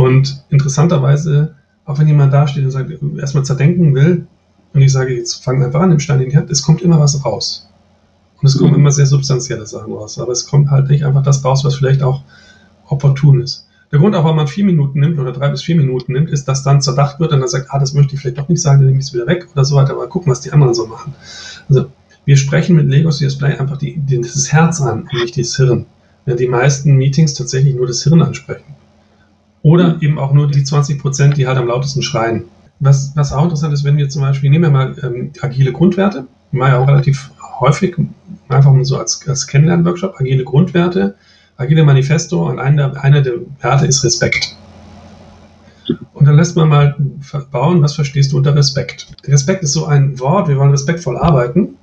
Und 0.00 0.44
interessanterweise, 0.50 1.54
auch 1.84 1.98
wenn 1.98 2.08
jemand 2.08 2.32
da 2.32 2.46
steht 2.46 2.64
und 2.64 2.70
sagt, 2.70 2.90
erstmal 3.18 3.44
zerdenken 3.44 3.94
will, 3.94 4.26
und 4.72 4.82
ich 4.82 4.92
sage, 4.92 5.16
jetzt 5.16 5.42
fang 5.42 5.62
einfach 5.62 5.80
an, 5.80 5.90
im 5.90 5.98
Stein 5.98 6.20
in 6.20 6.30
die 6.30 6.36
Hand, 6.36 6.50
es 6.50 6.62
kommt 6.62 6.82
immer 6.82 7.00
was 7.00 7.24
raus. 7.24 7.68
Und 8.40 8.46
es 8.46 8.56
kommen 8.56 8.70
mhm. 8.70 8.78
immer 8.78 8.90
sehr 8.92 9.06
substanzielle 9.06 9.66
Sachen 9.66 9.92
raus. 9.92 10.18
Aber 10.18 10.32
es 10.32 10.46
kommt 10.46 10.70
halt 10.70 10.88
nicht 10.88 11.04
einfach 11.04 11.22
das 11.22 11.44
raus, 11.44 11.64
was 11.64 11.74
vielleicht 11.74 12.02
auch 12.02 12.22
opportun 12.86 13.40
ist. 13.40 13.66
Der 13.92 13.98
Grund 13.98 14.14
auch, 14.14 14.22
warum 14.22 14.36
man 14.36 14.46
vier 14.46 14.64
Minuten 14.64 15.00
nimmt 15.00 15.18
oder 15.18 15.32
drei 15.32 15.48
bis 15.48 15.62
vier 15.62 15.74
Minuten 15.74 16.12
nimmt, 16.12 16.30
ist, 16.30 16.46
dass 16.46 16.62
dann 16.62 16.80
zerdacht 16.80 17.18
wird 17.18 17.32
und 17.32 17.40
dann 17.40 17.48
sagt, 17.48 17.66
ah, 17.70 17.78
das 17.78 17.92
möchte 17.92 18.14
ich 18.14 18.20
vielleicht 18.20 18.38
doch 18.38 18.48
nicht 18.48 18.62
sagen, 18.62 18.78
dann 18.78 18.86
nehme 18.86 19.00
ich 19.00 19.06
es 19.06 19.12
wieder 19.12 19.26
weg 19.26 19.48
oder 19.52 19.64
so 19.64 19.74
weiter. 19.74 19.92
Aber 19.92 20.06
gucken, 20.08 20.30
was 20.30 20.40
die 20.40 20.52
anderen 20.52 20.74
so 20.74 20.86
machen. 20.86 21.14
Also, 21.68 21.86
wir 22.24 22.36
sprechen 22.36 22.76
mit 22.76 22.86
Legos 22.88 23.18
Display 23.18 23.58
einfach 23.58 23.78
die, 23.78 23.96
die, 23.96 24.20
das 24.20 24.52
Herz 24.52 24.80
an 24.80 25.02
und 25.02 25.12
nicht 25.14 25.36
das 25.36 25.56
Hirn. 25.56 25.86
Während 26.24 26.40
die 26.40 26.48
meisten 26.48 26.96
Meetings 26.96 27.34
tatsächlich 27.34 27.74
nur 27.74 27.86
das 27.86 28.04
Hirn 28.04 28.22
ansprechen. 28.22 28.76
Oder 29.62 29.98
eben 30.00 30.18
auch 30.18 30.32
nur 30.32 30.48
die 30.48 30.64
20 30.64 30.98
Prozent, 31.00 31.36
die 31.36 31.46
halt 31.46 31.58
am 31.58 31.66
lautesten 31.66 32.02
schreien. 32.02 32.44
Was, 32.78 33.12
was 33.14 33.32
auch 33.32 33.44
interessant 33.44 33.74
ist, 33.74 33.84
wenn 33.84 33.98
wir 33.98 34.08
zum 34.08 34.22
Beispiel, 34.22 34.50
nehmen 34.50 34.64
wir 34.64 34.70
mal 34.70 34.96
ähm, 35.02 35.32
agile 35.42 35.72
Grundwerte, 35.72 36.26
mal 36.50 36.70
ja 36.70 36.78
auch 36.78 36.88
relativ 36.88 37.30
häufig, 37.60 37.96
einfach 38.48 38.74
so 38.82 38.96
als, 38.96 39.26
als 39.28 39.46
Kennenlern-Workshop, 39.46 40.14
agile 40.18 40.44
Grundwerte, 40.44 41.14
agile 41.58 41.84
Manifesto 41.84 42.48
und 42.48 42.58
einer, 42.58 43.02
einer 43.02 43.20
der 43.20 43.34
Werte 43.60 43.86
ist 43.86 44.02
Respekt. 44.02 44.56
Und 46.14 46.26
dann 46.26 46.36
lässt 46.36 46.56
man 46.56 46.68
mal 46.68 46.96
bauen, 47.50 47.82
was 47.82 47.94
verstehst 47.94 48.32
du 48.32 48.38
unter 48.38 48.54
Respekt? 48.54 49.08
Respekt 49.24 49.62
ist 49.62 49.72
so 49.72 49.86
ein 49.86 50.18
Wort, 50.20 50.48
wir 50.48 50.56
wollen 50.56 50.70
respektvoll 50.70 51.18
arbeiten. 51.18 51.76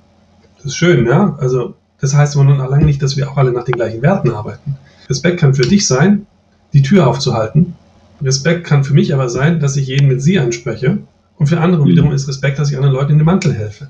Das 0.56 0.66
ist 0.66 0.76
schön, 0.76 1.06
ja. 1.06 1.36
Also, 1.40 1.74
das 2.00 2.14
heißt 2.14 2.36
aber 2.36 2.44
nun 2.44 2.60
allein 2.60 2.84
nicht, 2.84 3.02
dass 3.02 3.16
wir 3.16 3.30
auch 3.30 3.36
alle 3.36 3.52
nach 3.52 3.64
den 3.64 3.74
gleichen 3.74 4.02
Werten 4.02 4.30
arbeiten. 4.30 4.76
Respekt 5.08 5.40
kann 5.40 5.54
für 5.54 5.62
dich 5.62 5.86
sein, 5.86 6.26
die 6.72 6.82
Tür 6.82 7.06
aufzuhalten 7.06 7.74
Respekt 8.22 8.64
kann 8.64 8.84
für 8.84 8.94
mich 8.94 9.14
aber 9.14 9.28
sein, 9.28 9.60
dass 9.60 9.76
ich 9.76 9.86
jeden 9.86 10.08
mit 10.08 10.22
Sie 10.22 10.38
anspreche. 10.38 10.98
Und 11.36 11.46
für 11.46 11.60
andere 11.60 11.82
mhm. 11.82 11.88
wiederum 11.88 12.12
ist 12.12 12.26
Respekt, 12.26 12.58
dass 12.58 12.70
ich 12.70 12.76
anderen 12.76 12.94
Leuten 12.94 13.12
in 13.12 13.18
den 13.18 13.24
Mantel 13.24 13.54
helfe. 13.54 13.88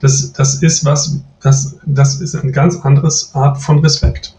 Das, 0.00 0.32
das 0.32 0.62
ist 0.62 0.84
was, 0.84 1.18
das, 1.40 1.78
das 1.86 2.20
ist 2.20 2.34
eine 2.34 2.52
ganz 2.52 2.76
andere 2.82 3.10
Art 3.32 3.58
von 3.58 3.78
Respekt. 3.78 4.34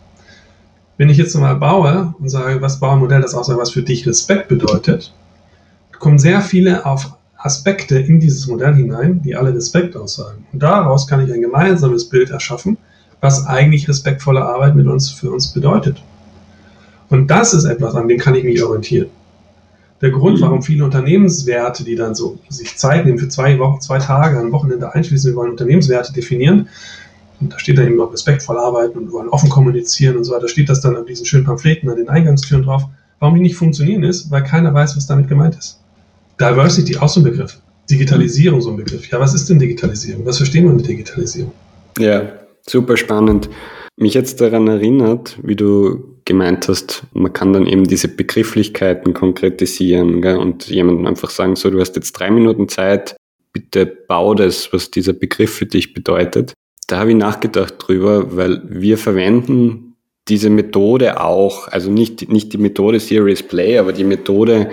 Wenn 0.97 1.09
ich 1.09 1.17
jetzt 1.17 1.35
mal 1.35 1.55
baue 1.55 2.13
und 2.19 2.29
sage, 2.29 2.61
was 2.61 2.79
Bauernmodell 2.79 3.21
das 3.21 3.33
aussagt, 3.33 3.59
was 3.59 3.71
für 3.71 3.81
dich 3.81 4.05
Respekt 4.05 4.47
bedeutet, 4.47 5.11
kommen 5.97 6.19
sehr 6.19 6.41
viele 6.41 6.85
auf 6.85 7.15
Aspekte 7.37 7.97
in 7.97 8.19
dieses 8.19 8.45
Modell 8.45 8.75
hinein, 8.75 9.23
die 9.23 9.35
alle 9.35 9.53
Respekt 9.55 9.95
aussagen. 9.95 10.45
Und 10.53 10.61
daraus 10.61 11.07
kann 11.07 11.25
ich 11.25 11.33
ein 11.33 11.41
gemeinsames 11.41 12.07
Bild 12.07 12.29
erschaffen, 12.29 12.77
was 13.19 13.47
eigentlich 13.47 13.89
respektvolle 13.89 14.45
Arbeit 14.45 14.75
mit 14.75 14.85
uns 14.85 15.09
für 15.09 15.31
uns 15.31 15.51
bedeutet. 15.51 16.03
Und 17.11 17.27
das 17.27 17.53
ist 17.53 17.65
etwas, 17.65 17.93
an 17.93 18.07
dem 18.07 18.17
kann 18.17 18.33
ich 18.33 18.43
mich 18.43 18.63
orientieren 18.63 19.09
der 20.01 20.09
Grund, 20.09 20.39
mhm. 20.39 20.43
warum 20.43 20.61
viele 20.63 20.83
Unternehmenswerte, 20.83 21.83
die 21.83 21.95
dann 21.95 22.15
so 22.15 22.39
sich 22.49 22.75
Zeit 22.77 23.05
nehmen 23.05 23.19
für 23.19 23.29
zwei 23.29 23.57
Wochen, 23.59 23.79
zwei 23.81 23.99
Tage, 23.99 24.39
ein 24.39 24.51
Wochenende 24.51 24.93
einschließen, 24.93 25.31
wir 25.31 25.35
wollen 25.35 25.51
Unternehmenswerte 25.51 26.11
definieren. 26.13 26.67
Und 27.39 27.53
da 27.53 27.59
steht 27.59 27.77
dann 27.77 27.87
eben 27.87 27.97
noch 27.97 28.13
respektvoll 28.13 28.57
arbeiten 28.57 28.97
und 28.99 29.05
wir 29.07 29.13
wollen 29.13 29.29
offen 29.29 29.49
kommunizieren 29.49 30.17
und 30.17 30.23
so 30.23 30.31
weiter. 30.31 30.43
Da 30.43 30.47
steht 30.47 30.69
das 30.69 30.81
dann 30.81 30.95
auf 30.95 31.05
diesen 31.05 31.25
schönen 31.25 31.45
Pamphleten 31.45 31.89
an 31.89 31.97
den 31.97 32.09
Eingangstüren 32.09 32.63
drauf. 32.63 32.83
Warum 33.19 33.35
die 33.35 33.41
nicht 33.41 33.55
funktionieren 33.55 34.03
ist, 34.03 34.29
weil 34.31 34.43
keiner 34.43 34.73
weiß, 34.73 34.95
was 34.95 35.07
damit 35.07 35.27
gemeint 35.27 35.55
ist. 35.55 35.79
Diversity, 36.39 36.97
auch 36.97 37.09
so 37.09 37.19
ein 37.19 37.23
Begriff. 37.23 37.59
Digitalisierung, 37.89 38.61
so 38.61 38.71
ein 38.71 38.77
Begriff. 38.77 39.09
Ja, 39.09 39.19
was 39.19 39.33
ist 39.33 39.49
denn 39.49 39.59
Digitalisierung? 39.59 40.25
Was 40.25 40.37
verstehen 40.37 40.65
wir 40.65 40.73
mit 40.73 40.87
Digitalisierung? 40.87 41.51
Ja, 41.99 42.23
super 42.67 42.97
spannend. 42.97 43.49
Mich 43.97 44.13
jetzt 44.13 44.39
daran 44.39 44.67
erinnert, 44.67 45.37
wie 45.43 45.55
du 45.55 46.10
gemeint 46.31 46.67
hast, 46.67 47.03
man 47.13 47.33
kann 47.33 47.53
dann 47.53 47.67
eben 47.67 47.85
diese 47.85 48.07
Begrifflichkeiten 48.07 49.13
konkretisieren 49.13 50.21
gell, 50.21 50.37
und 50.37 50.67
jemandem 50.67 51.07
einfach 51.07 51.29
sagen, 51.29 51.55
so, 51.55 51.69
du 51.69 51.79
hast 51.79 51.95
jetzt 51.95 52.13
drei 52.13 52.31
Minuten 52.31 52.67
Zeit, 52.67 53.15
bitte 53.53 53.85
bau 53.85 54.33
das, 54.33 54.71
was 54.73 54.91
dieser 54.91 55.13
Begriff 55.13 55.53
für 55.53 55.65
dich 55.65 55.93
bedeutet. 55.93 56.53
Da 56.87 56.99
habe 56.99 57.11
ich 57.11 57.17
nachgedacht 57.17 57.75
drüber, 57.77 58.35
weil 58.35 58.61
wir 58.67 58.97
verwenden 58.97 59.95
diese 60.27 60.49
Methode 60.49 61.19
auch, 61.21 61.67
also 61.67 61.91
nicht, 61.91 62.29
nicht 62.29 62.53
die 62.53 62.57
Methode 62.57 62.99
Serious 62.99 63.43
Play, 63.43 63.77
aber 63.77 63.91
die 63.91 64.03
Methode 64.03 64.69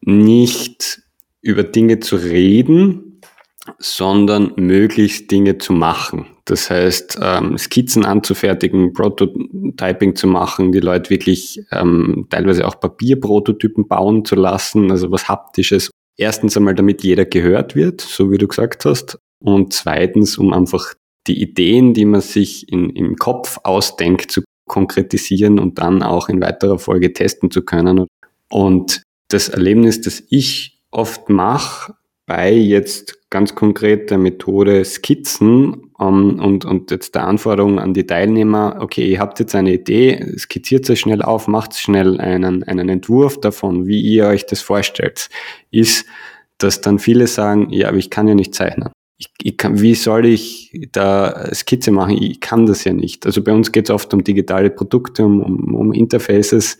nicht 0.00 1.02
über 1.40 1.62
Dinge 1.62 2.00
zu 2.00 2.16
reden, 2.16 3.07
sondern 3.78 4.52
möglichst 4.56 5.30
Dinge 5.30 5.58
zu 5.58 5.72
machen. 5.72 6.26
Das 6.44 6.70
heißt, 6.70 7.18
ähm, 7.22 7.56
Skizzen 7.58 8.04
anzufertigen, 8.04 8.92
Prototyping 8.92 10.16
zu 10.16 10.26
machen, 10.26 10.72
die 10.72 10.80
Leute 10.80 11.10
wirklich 11.10 11.62
ähm, 11.70 12.26
teilweise 12.30 12.66
auch 12.66 12.80
Papierprototypen 12.80 13.86
bauen 13.86 14.24
zu 14.24 14.34
lassen, 14.34 14.90
also 14.90 15.10
was 15.10 15.28
Haptisches. 15.28 15.90
Erstens 16.16 16.56
einmal, 16.56 16.74
damit 16.74 17.04
jeder 17.04 17.24
gehört 17.24 17.76
wird, 17.76 18.00
so 18.00 18.30
wie 18.30 18.38
du 18.38 18.48
gesagt 18.48 18.84
hast. 18.84 19.18
Und 19.40 19.72
zweitens, 19.72 20.36
um 20.38 20.52
einfach 20.52 20.94
die 21.28 21.40
Ideen, 21.40 21.94
die 21.94 22.04
man 22.04 22.20
sich 22.20 22.72
in, 22.72 22.90
im 22.90 23.16
Kopf 23.16 23.58
ausdenkt, 23.62 24.32
zu 24.32 24.42
konkretisieren 24.66 25.58
und 25.58 25.78
dann 25.78 26.02
auch 26.02 26.28
in 26.28 26.40
weiterer 26.40 26.78
Folge 26.78 27.12
testen 27.12 27.50
zu 27.50 27.62
können. 27.62 28.06
Und 28.50 29.02
das 29.28 29.48
Erlebnis, 29.48 30.00
das 30.00 30.22
ich 30.30 30.80
oft 30.90 31.28
mache, 31.28 31.94
bei 32.28 32.52
jetzt 32.52 33.30
ganz 33.30 33.54
konkret 33.54 34.10
der 34.10 34.18
Methode 34.18 34.84
Skizzen 34.84 35.90
um, 35.98 36.38
ähm, 36.38 36.40
und, 36.40 36.64
und 36.64 36.90
jetzt 36.92 37.14
der 37.14 37.26
Anforderung 37.26 37.80
an 37.80 37.94
die 37.94 38.06
Teilnehmer, 38.06 38.76
okay, 38.80 39.10
ihr 39.10 39.18
habt 39.18 39.40
jetzt 39.40 39.54
eine 39.54 39.72
Idee, 39.72 40.24
skizziert 40.38 40.88
es 40.88 41.00
schnell 41.00 41.22
auf, 41.22 41.48
macht 41.48 41.74
schnell 41.74 42.20
einen, 42.20 42.62
einen 42.62 42.88
Entwurf 42.88 43.40
davon, 43.40 43.86
wie 43.86 44.00
ihr 44.00 44.26
euch 44.26 44.46
das 44.46 44.60
vorstellt, 44.60 45.28
ist, 45.70 46.06
dass 46.58 46.80
dann 46.80 46.98
viele 46.98 47.26
sagen, 47.26 47.70
ja, 47.70 47.88
aber 47.88 47.96
ich 47.96 48.10
kann 48.10 48.28
ja 48.28 48.34
nicht 48.34 48.54
zeichnen. 48.54 48.90
Ich, 49.16 49.30
ich 49.42 49.56
kann, 49.56 49.80
wie 49.80 49.94
soll 49.94 50.26
ich 50.26 50.70
da 50.92 51.52
Skizze 51.52 51.90
machen? 51.90 52.22
Ich 52.22 52.40
kann 52.40 52.66
das 52.66 52.84
ja 52.84 52.92
nicht. 52.92 53.26
Also 53.26 53.42
bei 53.42 53.52
uns 53.52 53.72
geht 53.72 53.86
es 53.86 53.90
oft 53.90 54.12
um 54.14 54.22
digitale 54.22 54.70
Produkte, 54.70 55.24
um, 55.24 55.40
um, 55.42 55.74
um 55.74 55.92
Interfaces. 55.92 56.78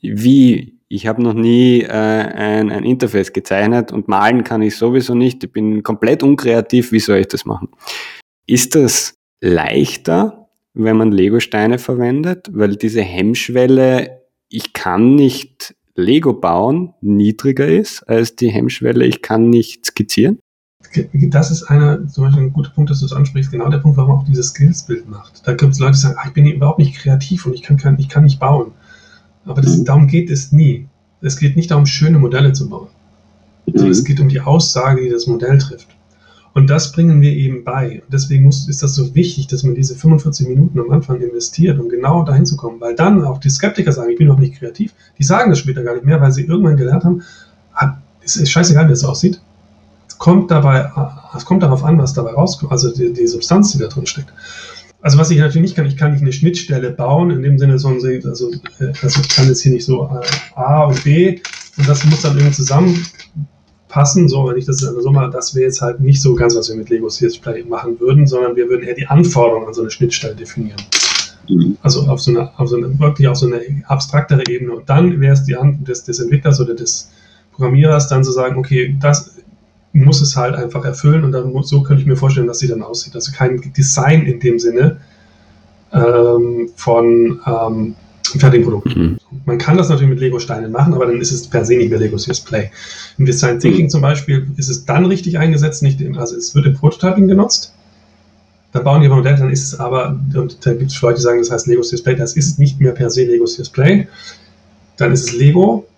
Wie 0.00 0.79
ich 0.92 1.06
habe 1.06 1.22
noch 1.22 1.34
nie 1.34 1.82
äh, 1.82 1.88
ein, 1.88 2.70
ein 2.70 2.82
Interface 2.82 3.32
gezeichnet 3.32 3.92
und 3.92 4.08
malen 4.08 4.42
kann 4.42 4.60
ich 4.60 4.76
sowieso 4.76 5.14
nicht. 5.14 5.44
Ich 5.44 5.52
bin 5.52 5.84
komplett 5.84 6.24
unkreativ. 6.24 6.90
Wie 6.90 6.98
soll 6.98 7.18
ich 7.18 7.28
das 7.28 7.46
machen? 7.46 7.68
Ist 8.46 8.74
das 8.74 9.14
leichter, 9.40 10.48
wenn 10.74 10.96
man 10.96 11.12
Lego-Steine 11.12 11.78
verwendet? 11.78 12.48
Weil 12.52 12.74
diese 12.74 13.02
Hemmschwelle, 13.02 14.22
ich 14.48 14.72
kann 14.72 15.14
nicht 15.14 15.76
Lego 15.94 16.32
bauen, 16.32 16.92
niedriger 17.00 17.68
ist 17.68 18.02
als 18.08 18.34
die 18.34 18.50
Hemmschwelle, 18.50 19.06
ich 19.06 19.22
kann 19.22 19.48
nicht 19.48 19.86
skizzieren? 19.86 20.40
Das 21.12 21.52
ist 21.52 21.62
einer, 21.64 22.04
zum 22.08 22.24
Beispiel 22.24 22.42
ein 22.42 22.52
guter 22.52 22.70
Punkt, 22.70 22.90
dass 22.90 22.98
du 22.98 23.06
es 23.06 23.12
ansprichst, 23.12 23.52
genau 23.52 23.68
der 23.68 23.78
Punkt, 23.78 23.96
warum 23.96 24.10
man 24.10 24.20
auch 24.22 24.26
dieses 24.26 24.48
Skills-Bild 24.48 25.08
macht. 25.08 25.46
Da 25.46 25.54
gibt 25.54 25.72
es 25.72 25.78
Leute, 25.78 25.92
die 25.92 25.98
sagen, 25.98 26.16
ah, 26.18 26.26
ich 26.26 26.32
bin 26.32 26.46
überhaupt 26.46 26.80
nicht 26.80 26.96
kreativ 26.96 27.46
und 27.46 27.54
ich 27.54 27.62
kann, 27.62 27.76
kann, 27.76 27.96
ich 28.00 28.08
kann 28.08 28.24
nicht 28.24 28.40
bauen. 28.40 28.72
Aber 29.44 29.62
das, 29.62 29.82
darum 29.84 30.06
geht 30.06 30.30
es 30.30 30.52
nie. 30.52 30.86
Es 31.22 31.38
geht 31.38 31.56
nicht 31.56 31.70
darum, 31.70 31.86
schöne 31.86 32.18
Modelle 32.18 32.52
zu 32.52 32.68
bauen. 32.68 32.88
Mhm. 33.66 33.86
Es 33.86 34.04
geht 34.04 34.20
um 34.20 34.28
die 34.28 34.40
Aussage, 34.40 35.02
die 35.02 35.10
das 35.10 35.26
Modell 35.26 35.58
trifft. 35.58 35.88
Und 36.52 36.68
das 36.68 36.92
bringen 36.92 37.20
wir 37.20 37.32
eben 37.32 37.62
bei. 37.62 38.02
Und 38.02 38.12
deswegen 38.12 38.44
muss, 38.44 38.68
ist 38.68 38.82
das 38.82 38.94
so 38.94 39.14
wichtig, 39.14 39.46
dass 39.46 39.62
man 39.62 39.74
diese 39.74 39.94
45 39.94 40.48
Minuten 40.48 40.80
am 40.80 40.90
Anfang 40.90 41.20
investiert, 41.20 41.78
um 41.78 41.88
genau 41.88 42.24
dahin 42.24 42.44
zu 42.44 42.56
kommen. 42.56 42.80
Weil 42.80 42.94
dann 42.96 43.24
auch 43.24 43.38
die 43.38 43.50
Skeptiker 43.50 43.92
sagen, 43.92 44.10
ich 44.10 44.18
bin 44.18 44.26
noch 44.26 44.38
nicht 44.38 44.56
kreativ, 44.56 44.92
die 45.18 45.22
sagen 45.22 45.50
das 45.50 45.60
später 45.60 45.82
gar 45.84 45.94
nicht 45.94 46.04
mehr, 46.04 46.20
weil 46.20 46.32
sie 46.32 46.44
irgendwann 46.44 46.76
gelernt 46.76 47.04
haben, 47.04 47.22
es 48.22 48.36
ist 48.36 48.50
scheißegal, 48.50 48.88
wie 48.88 48.92
es 48.92 49.04
aussieht. 49.04 49.40
Es 50.08 50.18
kommt 50.18 50.50
dabei, 50.50 50.90
es 51.36 51.44
kommt 51.44 51.62
darauf 51.62 51.84
an, 51.84 51.98
was 51.98 52.12
dabei 52.12 52.32
rauskommt, 52.32 52.72
also 52.72 52.92
die, 52.92 53.12
die 53.12 53.26
Substanz, 53.26 53.72
die 53.72 53.78
da 53.78 53.86
drin 53.86 54.06
steckt. 54.06 54.32
Also 55.02 55.18
was 55.18 55.30
ich 55.30 55.38
natürlich 55.38 55.62
nicht 55.62 55.76
kann, 55.76 55.86
ich 55.86 55.96
kann 55.96 56.12
nicht 56.12 56.22
eine 56.22 56.32
Schnittstelle 56.32 56.90
bauen, 56.90 57.30
in 57.30 57.42
dem 57.42 57.58
Sinne, 57.58 57.78
so, 57.78 57.88
also, 57.88 58.06
also 58.26 58.50
ich 59.20 59.28
kann 59.28 59.48
jetzt 59.48 59.62
hier 59.62 59.72
nicht 59.72 59.84
so 59.84 60.04
äh, 60.04 60.58
A 60.58 60.84
und 60.84 61.02
B 61.04 61.40
und 61.78 61.88
das 61.88 62.04
muss 62.04 62.20
dann 62.20 62.36
irgendwie 62.36 62.54
zusammenpassen, 62.54 64.28
so, 64.28 64.46
wenn 64.46 64.58
ich 64.58 64.66
das 64.66 64.84
also 64.84 65.00
so 65.00 65.10
mal, 65.10 65.30
das 65.30 65.54
wäre 65.54 65.64
jetzt 65.64 65.80
halt 65.80 66.00
nicht 66.00 66.20
so 66.20 66.34
ganz, 66.34 66.54
was 66.54 66.68
wir 66.68 66.76
mit 66.76 66.90
Lego 66.90 67.08
CS 67.08 67.38
Play 67.38 67.62
machen 67.64 67.98
würden, 67.98 68.26
sondern 68.26 68.56
wir 68.56 68.68
würden 68.68 68.86
eher 68.86 68.94
die 68.94 69.06
Anforderungen 69.06 69.68
an 69.68 69.74
so 69.74 69.80
eine 69.80 69.90
Schnittstelle 69.90 70.34
definieren. 70.34 70.80
Mhm. 71.48 71.78
Also 71.82 72.02
auf 72.02 72.20
so 72.20 72.30
eine, 72.30 72.58
auf 72.58 72.68
so 72.68 72.76
eine, 72.76 72.98
wirklich 72.98 73.28
auf 73.28 73.36
so 73.36 73.46
eine 73.46 73.60
abstraktere 73.86 74.42
Ebene. 74.48 74.72
Und 74.72 74.88
dann 74.88 75.20
wäre 75.20 75.32
es 75.32 75.44
die 75.44 75.56
Hand 75.56 75.88
des, 75.88 76.04
des 76.04 76.20
Entwicklers 76.20 76.60
oder 76.60 76.74
des 76.74 77.10
Programmierers 77.52 78.08
dann 78.08 78.24
zu 78.24 78.32
sagen, 78.32 78.58
okay, 78.58 78.96
das 79.00 79.39
muss 79.92 80.20
es 80.20 80.36
halt 80.36 80.54
einfach 80.54 80.84
erfüllen 80.84 81.24
und 81.24 81.32
dann 81.32 81.52
muss, 81.52 81.68
so 81.68 81.82
könnte 81.82 82.02
ich 82.02 82.06
mir 82.06 82.16
vorstellen, 82.16 82.46
dass 82.46 82.60
sie 82.60 82.68
dann 82.68 82.82
aussieht. 82.82 83.14
Also 83.14 83.32
kein 83.32 83.72
Design 83.76 84.22
in 84.22 84.38
dem 84.40 84.58
Sinne 84.58 84.98
ähm, 85.92 86.70
von 86.76 87.40
ähm, 87.46 87.94
fertigen 88.38 88.64
Produkten. 88.64 89.00
Mhm. 89.00 89.18
Man 89.44 89.58
kann 89.58 89.76
das 89.76 89.88
natürlich 89.88 90.10
mit 90.10 90.20
Lego-Steinen 90.20 90.70
machen, 90.70 90.94
aber 90.94 91.06
dann 91.06 91.20
ist 91.20 91.32
es 91.32 91.46
per 91.46 91.64
se 91.64 91.76
nicht 91.76 91.90
mehr 91.90 91.98
Lego 91.98 92.16
CS 92.16 92.40
Play. 92.40 92.70
Im 93.18 93.26
Design 93.26 93.58
Thinking 93.58 93.86
mhm. 93.86 93.90
zum 93.90 94.02
Beispiel 94.02 94.46
ist 94.56 94.68
es 94.68 94.84
dann 94.84 95.06
richtig 95.06 95.38
eingesetzt, 95.38 95.82
nicht 95.82 96.00
im, 96.00 96.16
also 96.16 96.36
es 96.36 96.54
wird 96.54 96.66
im 96.66 96.74
Prototyping 96.74 97.26
genutzt. 97.26 97.74
Da 98.72 98.80
bauen 98.80 99.00
die 99.00 99.08
aber 99.08 99.16
Modelle, 99.16 99.36
dann 99.36 99.50
ist 99.50 99.64
es 99.64 99.80
aber, 99.80 100.20
und 100.34 100.64
da 100.64 100.74
gibt 100.74 100.92
es 100.92 101.02
Leute, 101.02 101.16
die 101.16 101.22
sagen, 101.22 101.38
das 101.40 101.50
heißt 101.50 101.66
Lego 101.66 101.82
CS 101.82 102.02
Play, 102.02 102.14
das 102.14 102.36
ist 102.36 102.60
nicht 102.60 102.80
mehr 102.80 102.92
per 102.92 103.10
se 103.10 103.24
Lego 103.24 103.44
CS 103.44 103.70
Play. 103.70 104.06
Dann 104.96 105.12
ist 105.12 105.24
es 105.24 105.36
Lego, 105.36 105.88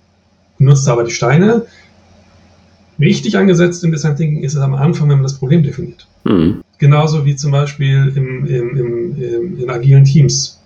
nutzt 0.59 0.88
aber 0.88 1.05
die 1.05 1.11
Steine. 1.11 1.66
Richtig 3.03 3.37
angesetzt 3.37 3.83
im 3.83 3.91
Design 3.91 4.17
Thinking 4.17 4.45
ist 4.45 4.55
es 4.55 4.61
am 4.61 4.75
Anfang, 4.75 5.09
wenn 5.09 5.17
man 5.17 5.25
das 5.25 5.35
Problem 5.35 5.62
definiert. 5.62 6.07
Mhm. 6.25 6.62
Genauso 6.79 7.25
wie 7.25 7.35
zum 7.35 7.51
Beispiel 7.51 8.12
im, 8.15 8.47
im, 8.47 8.77
im, 8.77 9.59
in 9.61 9.71
agilen 9.71 10.05
Teams. 10.05 10.61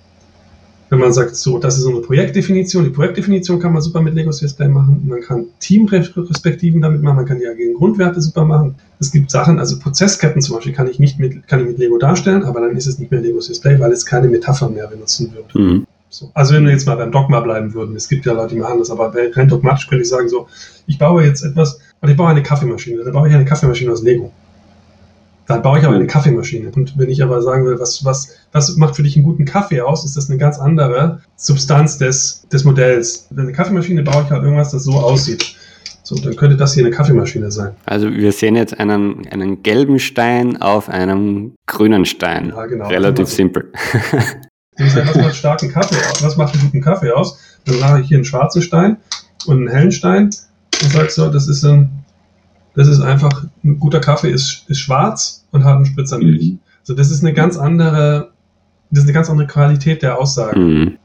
Wenn 0.89 1.01
man 1.01 1.13
sagt, 1.13 1.35
so, 1.35 1.59
das 1.59 1.79
ist 1.79 1.85
unsere 1.85 2.05
Projektdefinition. 2.05 2.85
Die 2.85 2.91
Projektdefinition 2.91 3.59
kann 3.59 3.73
man 3.73 3.83
super 3.83 4.03
mit 4.03 4.15
Lego 4.15 4.31
CSP 4.31 4.69
machen. 4.69 5.03
Man 5.09 5.21
kann 5.21 5.47
Teamrespektiven 5.61 6.81
damit 6.81 7.03
machen. 7.03 7.17
Man 7.17 7.27
kann 7.27 7.39
die 7.39 7.47
agilen 7.49 7.75
Grundwerte 7.75 8.21
super 8.21 8.45
machen. 8.45 8.77
Es 9.01 9.11
gibt 9.11 9.31
Sachen, 9.31 9.59
also 9.59 9.79
Prozessketten 9.79 10.41
zum 10.43 10.57
Beispiel 10.57 10.75
kann 10.75 10.89
ich 10.89 11.01
nicht 11.01 11.19
mit, 11.19 11.49
kann 11.49 11.61
ich 11.61 11.67
mit 11.67 11.79
Lego 11.79 11.99
darstellen, 11.99 12.45
aber 12.45 12.61
dann 12.61 12.77
ist 12.77 12.87
es 12.87 12.99
nicht 12.99 13.11
mehr 13.11 13.21
Lego 13.21 13.41
CSP, 13.41 13.81
weil 13.81 13.93
es 13.93 14.07
keine 14.07 14.29
Metaphern 14.29 14.75
mehr 14.75 14.87
benutzen 14.87 15.33
wird. 15.35 15.55
Mhm. 15.55 15.87
So. 16.09 16.31
Also 16.35 16.55
wenn 16.55 16.65
wir 16.65 16.73
jetzt 16.73 16.87
mal 16.87 16.97
beim 16.97 17.11
Dogma 17.11 17.41
bleiben 17.41 17.75
würden, 17.75 17.97
es 17.97 18.09
gibt 18.09 18.25
ja 18.25 18.33
Leute, 18.33 18.55
die 18.55 18.61
machen 18.61 18.79
das, 18.79 18.91
aber 18.91 19.13
rein 19.15 19.49
dogmatisch 19.49 19.89
könnte 19.89 20.03
ich 20.03 20.09
sagen, 20.09 20.29
so, 20.29 20.47
ich 20.87 20.99
baue 20.99 21.25
jetzt 21.25 21.43
etwas, 21.43 21.81
und 22.07 22.13
ich 22.13 22.17
baue 22.17 22.29
eine 22.29 22.43
Kaffeemaschine, 22.45 23.03
dann 23.03 23.13
baue 23.13 23.29
ich 23.29 23.35
eine 23.35 23.45
Kaffeemaschine 23.45 23.91
aus 23.91 24.01
Lego. 24.01 24.33
Dann 25.49 25.61
baue 25.61 25.81
ich 25.81 25.85
aber 25.85 25.97
eine 25.97 26.07
Kaffeemaschine. 26.07 26.71
Und 26.77 26.97
wenn 26.97 27.11
ich 27.11 27.21
aber 27.21 27.43
sagen 27.43 27.65
will, 27.65 27.81
was, 27.81 28.05
was, 28.05 28.37
was 28.53 28.77
macht 28.77 28.95
für 28.95 29.03
dich 29.03 29.17
einen 29.17 29.25
guten 29.25 29.45
Kaffee 29.45 29.81
aus, 29.81 30.05
ist 30.05 30.17
das 30.17 30.31
eine 30.31 30.39
ganz 30.39 30.57
andere 30.61 31.21
Substanz 31.35 31.99
des, 31.99 32.47
des 32.53 32.63
Modells. 32.63 33.27
Eine 33.37 33.51
Kaffeemaschine 33.51 34.05
baue 34.05 34.23
ich 34.23 34.31
halt 34.31 34.45
irgendwas, 34.45 34.71
das 34.71 34.85
so 34.85 34.93
aussieht. 34.93 35.57
So, 36.05 36.15
dann 36.15 36.37
könnte 36.37 36.57
das 36.57 36.75
hier 36.75 36.85
eine 36.85 36.95
Kaffeemaschine 36.95 37.51
sein. 37.51 37.75
Also 37.87 38.09
wir 38.09 38.31
sehen 38.31 38.55
jetzt 38.55 38.79
einen, 38.79 39.27
einen 39.27 39.65
gelben 39.65 39.99
Stein 39.99 40.63
auf 40.63 40.89
einem 40.89 41.55
grünen 41.67 42.05
Stein. 42.05 42.51
Ja, 42.51 42.67
genau. 42.67 42.87
Relativ 42.87 43.29
simpel. 43.29 43.73
Ich 44.79 44.93
sage, 44.93 45.09
was 45.09 45.17
macht 45.17 45.35
starken 45.35 45.71
Kaffee 45.71 45.97
aus? 45.97 46.23
Was 46.23 46.37
macht 46.37 46.53
einen 46.53 46.65
guten 46.65 46.83
Kaffee 46.83 47.11
aus? 47.11 47.39
Dann 47.65 47.81
mache 47.81 48.03
ich 48.03 48.09
hier 48.09 48.19
einen 48.19 48.27
schwarzen 48.27 48.61
Stein 48.61 48.99
und 49.47 49.57
einen 49.57 49.69
hellen 49.69 49.91
Stein 49.91 50.29
und 50.83 50.93
sage 50.93 51.11
so, 51.11 51.31
das 51.31 51.49
ist 51.49 51.65
ein, 51.65 52.05
das 52.75 52.89
ist 52.89 53.01
einfach, 53.01 53.47
ein 53.65 53.79
guter 53.79 54.01
Kaffee 54.01 54.31
ist, 54.31 54.65
ist 54.69 54.79
schwarz 54.79 55.47
und 55.51 55.65
hat 55.65 55.77
einen 55.77 55.87
Spritzer 55.87 56.19
Milch. 56.19 56.53
Mhm. 56.53 56.59
So, 56.83 56.95
das 56.95 57.11
ist 57.11 57.23
eine 57.23 57.33
ganz 57.33 57.57
andere, 57.57 58.33
das 58.91 59.01
ist 59.01 59.07
eine 59.07 59.15
ganz 59.15 59.31
andere 59.31 59.47
Qualität 59.47 60.03
der 60.03 60.19
Aussage. 60.19 60.59
Mhm. 60.59 60.99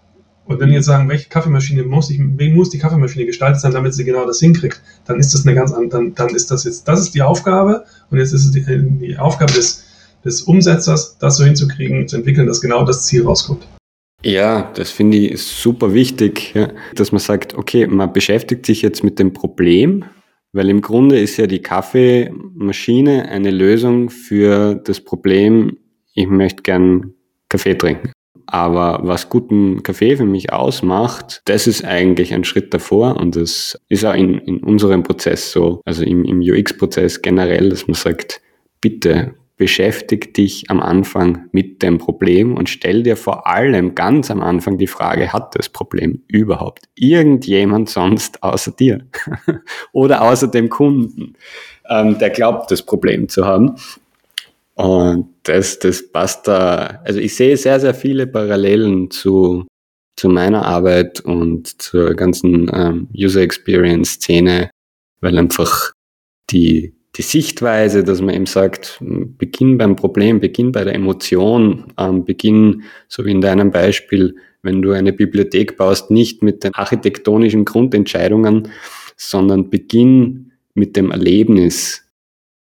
Und 0.45 0.59
wenn 0.59 0.67
wir 0.69 0.75
jetzt 0.75 0.85
sagen, 0.85 1.07
welche 1.07 1.29
Kaffeemaschine 1.29 1.83
muss 1.83 2.09
ich, 2.09 2.19
wie 2.19 2.51
muss 2.51 2.69
die 2.69 2.77
Kaffeemaschine 2.77 3.25
gestaltet 3.25 3.61
sein, 3.61 3.71
damit 3.71 3.93
sie 3.93 4.03
genau 4.03 4.25
das 4.25 4.39
hinkriegt, 4.39 4.81
dann 5.05 5.19
ist 5.19 5.33
das 5.33 5.45
eine 5.45 5.55
ganz 5.55 5.71
andere, 5.71 5.89
dann, 5.89 6.15
dann 6.15 6.29
ist 6.35 6.51
das 6.51 6.65
jetzt, 6.65 6.87
das 6.87 6.99
ist 6.99 7.15
die 7.15 7.21
Aufgabe 7.21 7.85
und 8.09 8.17
jetzt 8.17 8.33
ist 8.33 8.45
es 8.45 8.51
die, 8.51 8.65
die 8.65 9.17
Aufgabe 9.17 9.53
des, 9.53 9.85
des 10.25 10.41
Umsetzers, 10.41 11.17
das 11.19 11.37
so 11.37 11.45
hinzukriegen, 11.45 12.07
zu 12.07 12.17
entwickeln, 12.17 12.47
dass 12.47 12.59
genau 12.59 12.83
das 12.83 13.05
Ziel 13.05 13.25
rauskommt. 13.25 13.65
Ja, 14.23 14.71
das 14.75 14.91
finde 14.91 15.17
ich 15.17 15.41
super 15.41 15.93
wichtig, 15.93 16.53
ja, 16.53 16.69
dass 16.95 17.11
man 17.11 17.19
sagt, 17.19 17.55
okay, 17.55 17.87
man 17.87 18.13
beschäftigt 18.13 18.65
sich 18.65 18.83
jetzt 18.83 19.03
mit 19.03 19.17
dem 19.17 19.33
Problem, 19.33 20.05
weil 20.53 20.69
im 20.69 20.81
Grunde 20.81 21.19
ist 21.19 21.37
ja 21.37 21.47
die 21.47 21.61
Kaffeemaschine 21.61 23.29
eine 23.29 23.51
Lösung 23.51 24.09
für 24.09 24.75
das 24.75 25.01
Problem, 25.01 25.77
ich 26.13 26.27
möchte 26.27 26.61
gern 26.61 27.13
Kaffee 27.49 27.75
trinken. 27.75 28.11
Aber 28.45 28.99
was 29.03 29.29
guten 29.29 29.81
Kaffee 29.81 30.17
für 30.17 30.25
mich 30.25 30.51
ausmacht, 30.51 31.41
das 31.45 31.67
ist 31.67 31.85
eigentlich 31.85 32.33
ein 32.33 32.43
Schritt 32.43 32.73
davor 32.73 33.15
und 33.17 33.35
das 33.35 33.79
ist 33.87 34.05
auch 34.05 34.13
in, 34.13 34.39
in 34.39 34.61
unserem 34.61 35.03
Prozess 35.03 35.51
so, 35.51 35.81
also 35.85 36.03
im, 36.03 36.25
im 36.25 36.41
UX-Prozess 36.41 37.21
generell, 37.21 37.69
dass 37.69 37.87
man 37.87 37.95
sagt, 37.95 38.41
bitte 38.81 39.35
beschäftig 39.61 40.33
dich 40.33 40.71
am 40.71 40.79
Anfang 40.79 41.47
mit 41.51 41.83
dem 41.83 41.99
Problem 41.99 42.57
und 42.57 42.67
stell 42.67 43.03
dir 43.03 43.15
vor 43.15 43.45
allem 43.45 43.93
ganz 43.93 44.31
am 44.31 44.41
Anfang 44.41 44.79
die 44.79 44.87
Frage, 44.87 45.31
hat 45.31 45.55
das 45.55 45.69
Problem 45.69 46.23
überhaupt 46.27 46.89
irgendjemand 46.95 47.87
sonst 47.87 48.41
außer 48.41 48.71
dir 48.71 49.05
oder 49.91 50.23
außer 50.23 50.47
dem 50.47 50.67
Kunden, 50.69 51.35
ähm, 51.87 52.17
der 52.17 52.31
glaubt, 52.31 52.71
das 52.71 52.81
Problem 52.81 53.29
zu 53.29 53.45
haben? 53.45 53.75
Und 54.73 55.27
das, 55.43 55.77
das 55.77 56.11
passt 56.11 56.47
da, 56.47 56.99
also 57.05 57.19
ich 57.19 57.35
sehe 57.35 57.55
sehr, 57.55 57.79
sehr 57.79 57.93
viele 57.93 58.25
Parallelen 58.25 59.11
zu, 59.11 59.67
zu 60.15 60.27
meiner 60.27 60.65
Arbeit 60.65 61.19
und 61.19 61.79
zur 61.79 62.15
ganzen 62.15 62.67
ähm, 62.73 63.09
User 63.15 63.41
Experience 63.41 64.13
Szene, 64.13 64.71
weil 65.19 65.37
einfach 65.37 65.91
die, 66.49 66.95
die 67.17 67.21
Sichtweise, 67.23 68.03
dass 68.03 68.21
man 68.21 68.33
eben 68.33 68.45
sagt, 68.45 68.99
beginn 69.01 69.77
beim 69.77 69.95
Problem, 69.95 70.39
beginn 70.39 70.71
bei 70.71 70.83
der 70.83 70.95
Emotion, 70.95 71.93
ähm, 71.97 72.23
beginn, 72.23 72.83
so 73.07 73.25
wie 73.25 73.31
in 73.31 73.41
deinem 73.41 73.71
Beispiel, 73.71 74.35
wenn 74.63 74.81
du 74.81 74.91
eine 74.91 75.11
Bibliothek 75.11 75.77
baust, 75.77 76.09
nicht 76.11 76.41
mit 76.41 76.63
den 76.63 76.73
architektonischen 76.73 77.65
Grundentscheidungen, 77.65 78.69
sondern 79.17 79.69
beginn 79.69 80.51
mit 80.73 80.95
dem 80.95 81.11
Erlebnis, 81.11 82.03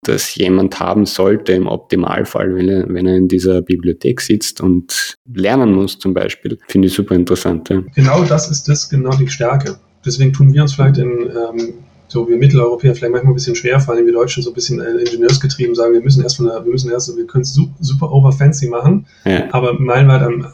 das 0.03 0.36
jemand 0.36 0.79
haben 0.79 1.08
sollte 1.08 1.53
im 1.53 1.65
Optimalfall, 1.65 2.55
wenn 2.55 2.69
er, 2.69 2.86
wenn 2.88 3.08
er 3.08 3.15
in 3.15 3.27
dieser 3.27 3.63
Bibliothek 3.63 4.21
sitzt 4.21 4.62
und 4.62 5.15
lernen 5.34 5.73
muss 5.73 5.97
zum 5.97 6.13
Beispiel. 6.13 6.60
Finde 6.67 6.88
ich 6.88 6.93
super 6.93 7.15
interessant. 7.15 7.69
Ja. 7.69 7.81
Genau 7.95 8.23
das 8.23 8.51
ist 8.51 8.69
das, 8.69 8.88
genau 8.88 9.12
die 9.17 9.27
Stärke. 9.27 9.79
Deswegen 10.05 10.31
tun 10.31 10.53
wir 10.53 10.62
uns 10.62 10.75
vielleicht 10.75 10.99
in 10.99 11.10
ähm, 11.10 11.73
so 12.15 12.28
wir 12.30 12.38
Mitteleuropäer 12.38 12.95
vielleicht 12.95 13.12
manchmal 13.12 13.34
ein 13.34 13.36
bisschen 13.36 13.56
schwer, 13.56 13.80
vor 13.80 13.93
allem 13.93 14.06
wir 14.06 14.13
Deutschen 14.13 14.41
so 14.41 14.51
ein 14.51 14.54
bisschen 14.54 14.80
äh, 14.80 14.91
ingenieursgetrieben 15.01 15.75
sagen, 15.75 15.93
wir 15.93 16.01
müssen 16.01 16.23
erst 16.23 16.38
von 16.38 16.45
der, 16.45 16.63
wir 16.63 16.71
müssen 16.71 16.89
erst, 16.89 17.15
wir 17.15 17.28
können 17.28 17.41
es 17.41 17.54
super, 17.54 17.75
super 17.82 18.12
over 18.12 18.32
fancy 18.32 18.67
machen, 18.67 19.06
ja. 19.25 19.43
aber 19.51 19.78
meilenweit 19.80 20.21
am, 20.21 20.47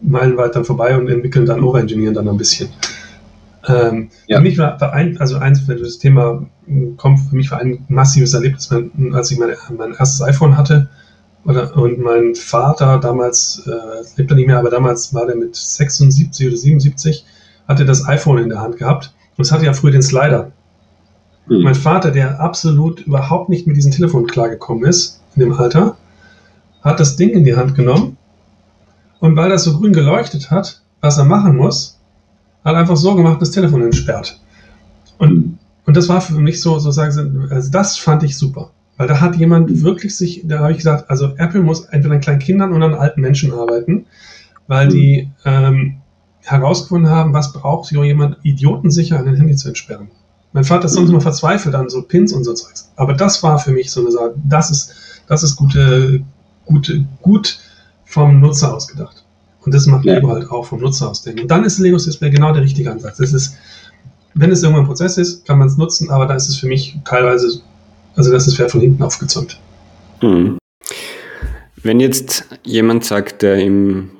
meilenweit 0.00 0.54
dann 0.54 0.64
vorbei 0.64 0.96
und 0.96 1.08
entwickeln 1.08 1.46
dann 1.46 1.64
overengineeren 1.64 2.14
dann 2.14 2.28
ein 2.28 2.36
bisschen. 2.36 2.68
Ähm, 3.68 4.08
ja. 4.28 4.38
Für 4.38 4.42
mich 4.42 4.56
war, 4.56 4.80
war 4.80 4.92
ein, 4.92 5.18
also 5.18 5.36
eins, 5.36 5.66
das 5.66 5.98
Thema 5.98 6.46
kommt, 6.96 7.20
für 7.28 7.36
mich 7.36 7.50
war 7.50 7.58
ein 7.58 7.84
massives 7.88 8.32
Erlebnis, 8.32 8.70
als 9.12 9.30
ich 9.32 9.38
mein, 9.38 9.50
mein 9.76 9.92
erstes 9.92 10.22
iPhone 10.22 10.56
hatte. 10.56 10.88
Oder, 11.44 11.76
und 11.76 11.98
mein 11.98 12.34
Vater 12.34 12.98
damals, 12.98 13.66
äh, 13.66 14.16
lebt 14.16 14.30
er 14.30 14.36
nicht 14.36 14.46
mehr, 14.46 14.58
aber 14.58 14.70
damals 14.70 15.12
war 15.12 15.26
der 15.26 15.36
mit 15.36 15.56
76 15.56 16.46
oder 16.46 16.56
77, 16.56 17.24
hatte 17.66 17.84
das 17.84 18.06
iPhone 18.06 18.38
in 18.38 18.48
der 18.48 18.60
Hand 18.60 18.76
gehabt. 18.76 19.12
Und 19.36 19.44
es 19.44 19.52
hatte 19.52 19.64
ja 19.64 19.72
früher 19.72 19.90
den 19.90 20.02
Slider. 20.02 20.52
Mhm. 21.46 21.62
Mein 21.62 21.74
Vater, 21.74 22.10
der 22.10 22.40
absolut 22.40 23.00
überhaupt 23.00 23.48
nicht 23.48 23.66
mit 23.66 23.76
diesem 23.76 23.92
Telefon 23.92 24.26
klargekommen 24.26 24.84
ist, 24.84 25.20
in 25.34 25.40
dem 25.40 25.52
Alter, 25.52 25.96
hat 26.82 27.00
das 27.00 27.16
Ding 27.16 27.30
in 27.30 27.44
die 27.44 27.56
Hand 27.56 27.74
genommen 27.74 28.16
und 29.20 29.36
weil 29.36 29.50
das 29.50 29.64
so 29.64 29.78
grün 29.78 29.92
geleuchtet 29.92 30.50
hat, 30.50 30.82
was 31.00 31.18
er 31.18 31.24
machen 31.24 31.56
muss, 31.56 31.98
hat 32.64 32.74
einfach 32.74 32.96
so 32.96 33.14
gemacht, 33.14 33.40
das 33.40 33.50
Telefon 33.50 33.82
entsperrt. 33.82 34.40
Und, 35.18 35.58
und 35.86 35.96
das 35.96 36.08
war 36.08 36.20
für 36.20 36.34
mich 36.34 36.60
so, 36.60 36.78
sozusagen, 36.78 37.48
also 37.50 37.70
das 37.70 37.98
fand 37.98 38.22
ich 38.22 38.36
super. 38.36 38.70
Weil 38.96 39.08
da 39.08 39.20
hat 39.20 39.36
jemand 39.36 39.82
wirklich 39.82 40.14
sich, 40.14 40.42
da 40.44 40.58
habe 40.58 40.72
ich 40.72 40.78
gesagt, 40.78 41.08
also 41.08 41.34
Apple 41.36 41.62
muss 41.62 41.86
entweder 41.86 42.14
an 42.14 42.20
kleinen 42.20 42.38
Kindern 42.38 42.74
oder 42.74 42.86
an 42.86 42.94
alten 42.94 43.22
Menschen 43.22 43.52
arbeiten, 43.52 44.06
weil 44.66 44.86
mhm. 44.86 44.90
die 44.90 45.30
ähm, 45.44 45.96
herausgefunden 46.42 47.10
haben, 47.10 47.32
was 47.32 47.52
braucht 47.52 47.88
so 47.88 48.04
jemand 48.04 48.38
idiotensicher 48.42 49.18
ein 49.18 49.36
Handy 49.36 49.56
zu 49.56 49.68
entsperren. 49.68 50.10
Mein 50.52 50.64
Vater 50.64 50.86
ist 50.86 50.94
sonst 50.94 51.10
immer 51.10 51.20
verzweifelt 51.20 51.74
an 51.74 51.88
so 51.88 52.02
Pins 52.02 52.32
und 52.32 52.44
so 52.44 52.52
Zeugs. 52.54 52.90
Aber 52.96 53.14
das 53.14 53.42
war 53.42 53.58
für 53.58 53.70
mich 53.70 53.90
so 53.90 54.00
eine 54.00 54.10
Sache, 54.10 54.34
das 54.48 54.70
ist, 54.70 54.94
das 55.28 55.42
ist 55.42 55.56
gute, 55.56 56.22
gute, 56.64 57.04
gut 57.22 57.58
vom 58.04 58.40
Nutzer 58.40 58.74
ausgedacht. 58.74 59.24
Und 59.62 59.74
das 59.74 59.86
macht 59.86 60.04
ja. 60.04 60.14
Lego 60.14 60.28
halt 60.28 60.50
auch 60.50 60.66
vom 60.66 60.80
Nutzer 60.80 61.08
aus 61.08 61.22
denken. 61.22 61.42
Und 61.42 61.50
dann 61.50 61.64
ist 61.64 61.78
Legos 61.78 62.04
Display 62.04 62.30
genau 62.30 62.52
der 62.52 62.62
richtige 62.62 62.90
Ansatz. 62.90 63.18
Das 63.18 63.32
ist, 63.32 63.56
wenn 64.34 64.50
es 64.50 64.62
irgendwann 64.62 64.84
ein 64.84 64.88
Prozess 64.88 65.18
ist, 65.18 65.46
kann 65.46 65.58
man 65.58 65.68
es 65.68 65.76
nutzen, 65.76 66.10
aber 66.10 66.26
da 66.26 66.34
ist 66.34 66.48
es 66.48 66.56
für 66.56 66.66
mich 66.66 66.98
teilweise, 67.04 67.60
also 68.16 68.32
das 68.32 68.48
ist 68.48 68.56
Pferd 68.56 68.72
von 68.72 68.80
hinten 68.80 69.02
aufgezäumt. 69.02 69.60
Hm. 70.20 70.58
Wenn 71.82 72.00
jetzt 72.00 72.44
jemand 72.64 73.04
sagt, 73.04 73.42
der 73.42 73.56
im 73.56 74.10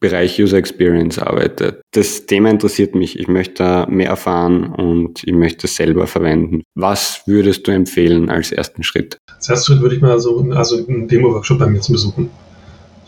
Bereich 0.00 0.40
User 0.40 0.58
Experience 0.58 1.18
arbeitet. 1.18 1.80
Das 1.92 2.26
Thema 2.26 2.50
interessiert 2.50 2.94
mich. 2.94 3.18
Ich 3.18 3.28
möchte 3.28 3.54
da 3.54 3.86
mehr 3.86 4.08
erfahren 4.08 4.66
und 4.72 5.22
ich 5.24 5.32
möchte 5.32 5.66
es 5.66 5.76
selber 5.76 6.06
verwenden. 6.06 6.62
Was 6.74 7.22
würdest 7.26 7.66
du 7.66 7.72
empfehlen 7.72 8.30
als 8.30 8.52
ersten 8.52 8.82
Schritt? 8.82 9.18
Als 9.34 9.48
ersten 9.48 9.72
Schritt 9.72 9.82
würde 9.82 9.96
ich 9.96 10.02
mal 10.02 10.18
so 10.20 10.38
also 10.52 10.86
einen 10.86 11.08
Demo-Workshop 11.08 11.58
bei 11.58 11.66
mir 11.66 11.80
zu 11.80 11.92
besuchen. 11.92 12.30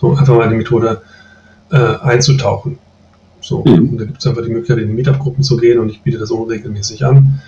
So 0.01 0.11
einfach 0.15 0.37
mal 0.37 0.49
die 0.49 0.57
Methode 0.57 1.03
äh, 1.71 1.77
einzutauchen. 1.77 2.79
So, 3.41 3.65
mhm. 3.65 3.99
da 3.99 4.05
gibt 4.05 4.19
es 4.19 4.27
einfach 4.27 4.43
die 4.43 4.51
Möglichkeit, 4.51 4.79
in 4.79 4.89
die 4.89 4.95
Meetup-Gruppen 4.95 5.43
zu 5.43 5.57
gehen 5.57 5.79
und 5.79 5.89
ich 5.91 6.03
biete 6.03 6.19
das 6.19 6.31
unregelmäßig 6.31 7.05
an. 7.05 7.41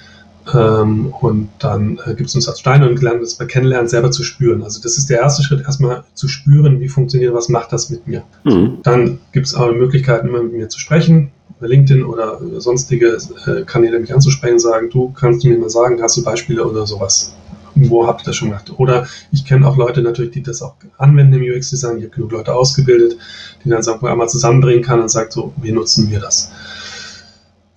Ähm, 0.54 1.14
und 1.20 1.50
dann 1.58 2.00
äh, 2.04 2.14
gibt 2.14 2.28
es 2.28 2.34
uns 2.34 2.48
als 2.48 2.60
Steine 2.60 2.88
und 2.88 3.02
lernen 3.02 3.20
das 3.20 3.34
bei 3.34 3.44
Kennenlernen 3.44 3.88
selber 3.88 4.10
zu 4.10 4.22
spüren. 4.22 4.62
Also 4.62 4.80
das 4.82 4.98
ist 4.98 5.10
der 5.10 5.20
erste 5.20 5.42
Schritt, 5.42 5.62
erstmal 5.62 6.04
zu 6.14 6.28
spüren, 6.28 6.80
wie 6.80 6.88
funktioniert, 6.88 7.34
was 7.34 7.48
macht 7.48 7.72
das 7.72 7.90
mit 7.90 8.06
mir. 8.06 8.22
Mhm. 8.44 8.78
Dann 8.82 9.20
gibt 9.32 9.46
es 9.46 9.54
auch 9.54 9.72
Möglichkeiten, 9.72 10.28
immer 10.28 10.42
mit 10.42 10.52
mir 10.52 10.68
zu 10.68 10.78
sprechen, 10.78 11.30
bei 11.60 11.66
LinkedIn 11.66 12.04
oder 12.04 12.40
sonstige 12.58 13.18
äh, 13.46 13.62
Kanäle 13.64 14.00
mich 14.00 14.14
anzusprechen, 14.14 14.58
sagen, 14.58 14.88
du 14.90 15.10
kannst 15.10 15.44
du 15.44 15.48
mir 15.48 15.58
mal 15.58 15.70
sagen, 15.70 16.00
hast 16.02 16.16
du 16.16 16.24
Beispiele 16.24 16.66
oder 16.66 16.86
sowas. 16.86 17.34
Wo 17.74 18.06
habt 18.06 18.22
ihr 18.22 18.26
das 18.26 18.36
schon 18.36 18.48
gemacht? 18.48 18.72
Oder 18.78 19.06
ich 19.30 19.44
kenne 19.44 19.66
auch 19.66 19.76
Leute 19.76 20.02
natürlich, 20.02 20.32
die 20.32 20.42
das 20.42 20.60
auch 20.60 20.74
anwenden 20.98 21.34
im 21.34 21.42
UX-Design. 21.42 21.98
Ich 21.98 22.04
habe 22.04 22.14
genug 22.14 22.32
Leute 22.32 22.54
ausgebildet, 22.54 23.16
die 23.64 23.68
dann 23.68 23.82
sagen, 23.82 24.04
einmal 24.06 24.28
zusammenbringen 24.28 24.82
kann 24.82 25.00
und 25.00 25.08
sagt 25.08 25.32
so, 25.32 25.52
wie 25.62 25.72
nutzen 25.72 26.10
wir 26.10 26.18
das? 26.20 26.50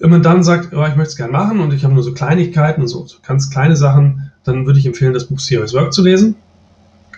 Wenn 0.03 0.09
man 0.09 0.21
dann 0.21 0.43
sagt, 0.43 0.73
oh, 0.73 0.85
ich 0.85 0.97
möchte 0.97 1.11
es 1.11 1.15
gerne 1.15 1.31
machen 1.31 1.61
und 1.61 1.73
ich 1.73 1.85
habe 1.85 1.93
nur 1.93 2.03
so 2.03 2.11
Kleinigkeiten 2.11 2.81
und 2.81 2.89
so, 2.89 3.05
so 3.05 3.19
ganz 3.25 3.49
kleine 3.49 3.77
Sachen, 3.77 4.33
dann 4.43 4.65
würde 4.65 4.77
ich 4.77 4.85
empfehlen, 4.85 5.13
das 5.13 5.27
Buch 5.27 5.39
Serious 5.39 5.73
Work 5.73 5.93
zu 5.93 6.03
lesen. 6.03 6.35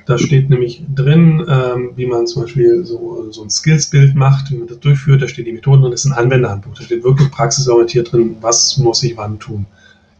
Da 0.06 0.20
steht 0.20 0.52
nämlich 0.52 0.84
drin, 0.94 1.44
ähm, 1.50 1.94
wie 1.96 2.06
man 2.06 2.28
zum 2.28 2.44
Beispiel 2.44 2.86
so, 2.86 3.32
so 3.32 3.42
ein 3.42 3.50
Skills-Bild 3.50 4.14
macht, 4.14 4.52
wie 4.52 4.58
man 4.58 4.68
das 4.68 4.80
durchführt. 4.82 5.24
Da 5.24 5.28
steht 5.28 5.48
die 5.48 5.54
Methoden 5.54 5.82
drin, 5.82 5.90
das 5.90 6.06
ist 6.06 6.12
ein 6.12 6.14
Anwenderhandbuch. 6.14 6.76
Da 6.76 6.84
steht 6.84 7.04
wirklich 7.04 7.32
praxisorientiert 7.32 8.12
drin, 8.12 8.36
was 8.42 8.78
muss 8.78 9.02
ich 9.02 9.18
wann 9.18 9.40
tun. 9.40 9.66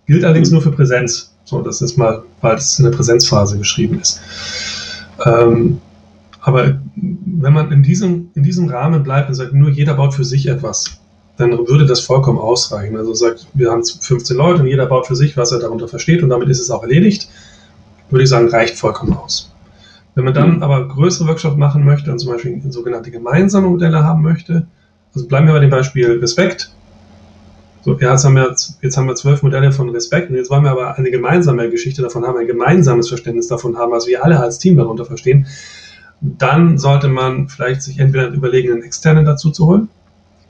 Gilt 0.08 0.24
allerdings 0.24 0.50
nur 0.50 0.64
für 0.64 0.72
Präsenz. 0.72 1.36
So, 1.44 1.62
das 1.62 1.84
ist 1.84 1.98
mal, 1.98 2.24
weil 2.42 2.56
es 2.56 2.80
in 2.80 2.86
der 2.86 2.94
Präsenzphase 2.94 3.60
geschrieben 3.60 4.00
ist. 4.00 4.22
Ähm, 5.24 5.82
aber 6.42 6.80
wenn 6.96 7.54
man 7.54 7.72
in 7.72 7.84
diesem, 7.84 8.32
in 8.34 8.42
diesem 8.42 8.70
Rahmen 8.70 9.04
bleibt 9.04 9.30
und 9.30 9.36
sagt, 9.36 9.54
nur 9.54 9.70
jeder 9.70 9.94
baut 9.94 10.16
für 10.16 10.26
sich 10.26 10.48
etwas, 10.48 11.00
dann 11.38 11.52
würde 11.68 11.86
das 11.86 12.02
vollkommen 12.02 12.40
ausreichen. 12.40 12.96
Also 12.98 13.14
sagt, 13.14 13.48
wir 13.54 13.72
haben 13.72 13.84
15 13.84 14.38
Leute 14.38 14.62
und 14.62 14.68
jeder 14.68 14.86
baut 14.86 15.08
für 15.08 15.16
sich, 15.16 15.36
was 15.36 15.52
er 15.52 15.60
darunter 15.60 15.88
versteht 15.88 16.24
und 16.24 16.30
damit 16.30 16.50
ist 16.50 16.60
es 16.60 16.72
auch 16.72 16.84
erledigt. 16.84 17.30
Würde 18.10 18.24
ich 18.24 18.30
sagen, 18.30 18.50
reicht 18.50 18.78
vollkommen 18.78 19.14
aus. 19.14 19.52
Wenn 20.14 20.24
man 20.24 20.34
dann 20.34 20.58
mhm. 20.58 20.64
aber 20.64 20.88
größere 20.88 21.28
Workshops 21.28 21.58
machen 21.58 21.84
möchte 21.84 22.12
und 22.12 22.20
zum 22.20 22.32
Beispiel 22.32 22.62
sogenannte 22.70 23.12
gemeinsame 23.12 23.68
Modelle 23.68 24.04
haben 24.04 24.22
möchte, 24.22 24.66
also 25.14 25.28
bleiben 25.28 25.48
wir 25.48 25.54
bei 25.54 25.60
dem 25.60 25.70
Beispiel 25.70 26.20
Respekt. 26.20 26.72
So, 27.82 28.00
ja, 28.00 28.14
jetzt 28.14 28.26
haben 28.26 28.36
wir, 28.36 28.56
jetzt 28.82 28.98
haben 28.98 29.08
wir 29.08 29.16
zwölf 29.16 29.44
Modelle 29.44 29.72
von 29.72 29.90
Respekt 29.90 30.30
und 30.30 30.38
jetzt 30.38 30.50
wollen 30.50 30.64
wir 30.64 30.72
aber 30.72 30.98
eine 30.98 31.12
gemeinsame 31.12 31.70
Geschichte 31.70 32.02
davon 32.02 32.26
haben, 32.26 32.38
ein 32.38 32.48
gemeinsames 32.48 33.10
Verständnis 33.10 33.48
davon 33.48 33.78
haben, 33.78 33.92
was 33.92 34.08
wir 34.08 34.24
alle 34.24 34.40
als 34.40 34.58
Team 34.58 34.78
darunter 34.78 35.06
verstehen. 35.06 35.46
Dann 36.22 36.78
sollte 36.78 37.10
man 37.10 37.50
vielleicht 37.50 37.84
sich 37.84 38.00
entweder 38.00 38.30
überlegen, 38.30 38.72
einen 38.72 38.84
externen 38.84 39.26
dazu 39.26 39.52
zu 39.52 39.68
holen, 39.68 39.90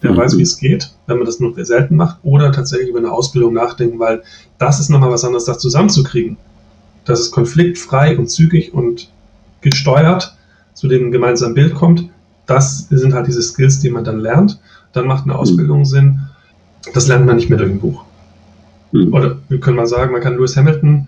der 0.04 0.12
mhm. 0.12 0.18
weiß, 0.18 0.38
wie 0.38 0.42
es 0.42 0.58
geht, 0.58 0.92
wenn 1.08 1.18
man 1.18 1.26
das 1.26 1.40
nur 1.40 1.54
selten 1.66 1.96
macht, 1.96 2.18
oder 2.24 2.52
tatsächlich 2.52 2.90
über 2.90 3.00
eine 3.00 3.12
Ausbildung 3.12 3.54
nachdenken, 3.54 4.00
weil 4.00 4.24
das 4.58 4.80
ist 4.80 4.90
nochmal 4.90 5.12
was 5.12 5.24
anderes, 5.24 5.46
das 5.46 5.60
zusammenzukriegen. 5.60 6.38
Dass 7.06 7.20
es 7.20 7.32
konfliktfrei 7.32 8.18
und 8.18 8.30
zügig 8.30 8.74
und 8.74 9.10
gesteuert 9.62 10.36
zu 10.74 10.88
dem 10.88 11.12
gemeinsamen 11.12 11.54
Bild 11.54 11.74
kommt. 11.76 12.10
Das 12.46 12.88
sind 12.90 13.14
halt 13.14 13.28
diese 13.28 13.42
Skills, 13.42 13.80
die 13.80 13.90
man 13.90 14.04
dann 14.04 14.20
lernt. 14.20 14.60
Dann 14.94 15.08
macht 15.08 15.24
eine 15.24 15.38
Ausbildung 15.38 15.80
mhm. 15.80 15.86
Sinn. 15.86 16.20
Das 16.94 17.08
lernt 17.08 17.26
man 17.26 17.36
nicht 17.36 17.50
mehr 17.50 17.58
durch 17.58 17.72
ein 17.72 17.80
Buch. 17.80 18.04
Mhm. 18.92 19.14
Oder 19.14 19.38
wir 19.50 19.60
können 19.60 19.78
mal 19.78 19.88
sagen, 19.88 20.12
man 20.12 20.22
kann 20.22 20.36
Lewis 20.36 20.56
Hamilton 20.56 21.08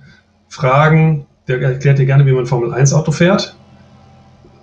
fragen, 0.49 1.25
der 1.47 1.61
erklärt 1.61 1.99
dir 1.99 2.05
gerne, 2.05 2.25
wie 2.25 2.31
man 2.31 2.45
Formel 2.45 2.73
1 2.73 2.93
Auto 2.93 3.11
fährt. 3.11 3.55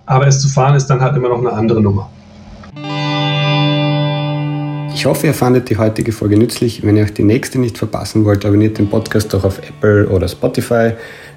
Aber 0.07 0.27
es 0.27 0.41
zu 0.41 0.49
fahren 0.49 0.75
ist 0.75 0.87
dann 0.87 1.01
halt 1.01 1.17
immer 1.17 1.29
noch 1.29 1.39
eine 1.39 1.53
andere 1.53 1.81
Nummer. 1.81 2.11
Ich 5.05 5.07
hoffe, 5.11 5.27
ihr 5.27 5.35
fandet 5.35 5.69
die 5.69 5.77
heutige 5.77 6.13
Folge 6.13 6.39
nützlich. 6.39 6.83
Wenn 6.83 6.97
ihr 6.97 7.03
euch 7.03 7.13
die 7.13 7.25
nächste 7.25 7.59
nicht 7.59 7.77
verpassen 7.77 8.25
wollt, 8.25 8.47
abonniert 8.47 8.79
den 8.79 8.89
Podcast 8.89 9.35
doch 9.35 9.45
auf 9.45 9.59
Apple 9.59 10.09
oder 10.09 10.27
Spotify. 10.29 10.93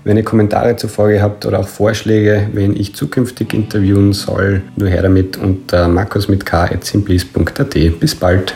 Wenn 0.05 0.15
ihr 0.15 0.23
Kommentare 0.23 0.77
zur 0.77 0.89
Folge 0.89 1.21
habt 1.21 1.45
oder 1.45 1.59
auch 1.59 1.67
Vorschläge, 1.67 2.47
wen 2.53 2.73
ich 2.77 2.95
zukünftig 2.95 3.53
interviewen 3.53 4.13
soll, 4.13 4.61
nur 4.77 4.87
her 4.87 5.01
damit 5.01 5.35
unter 5.35 5.89
markus 5.89 6.29
mit 6.29 6.45
k.simplis.at. 6.45 7.99
Bis 7.99 8.15
bald. 8.15 8.55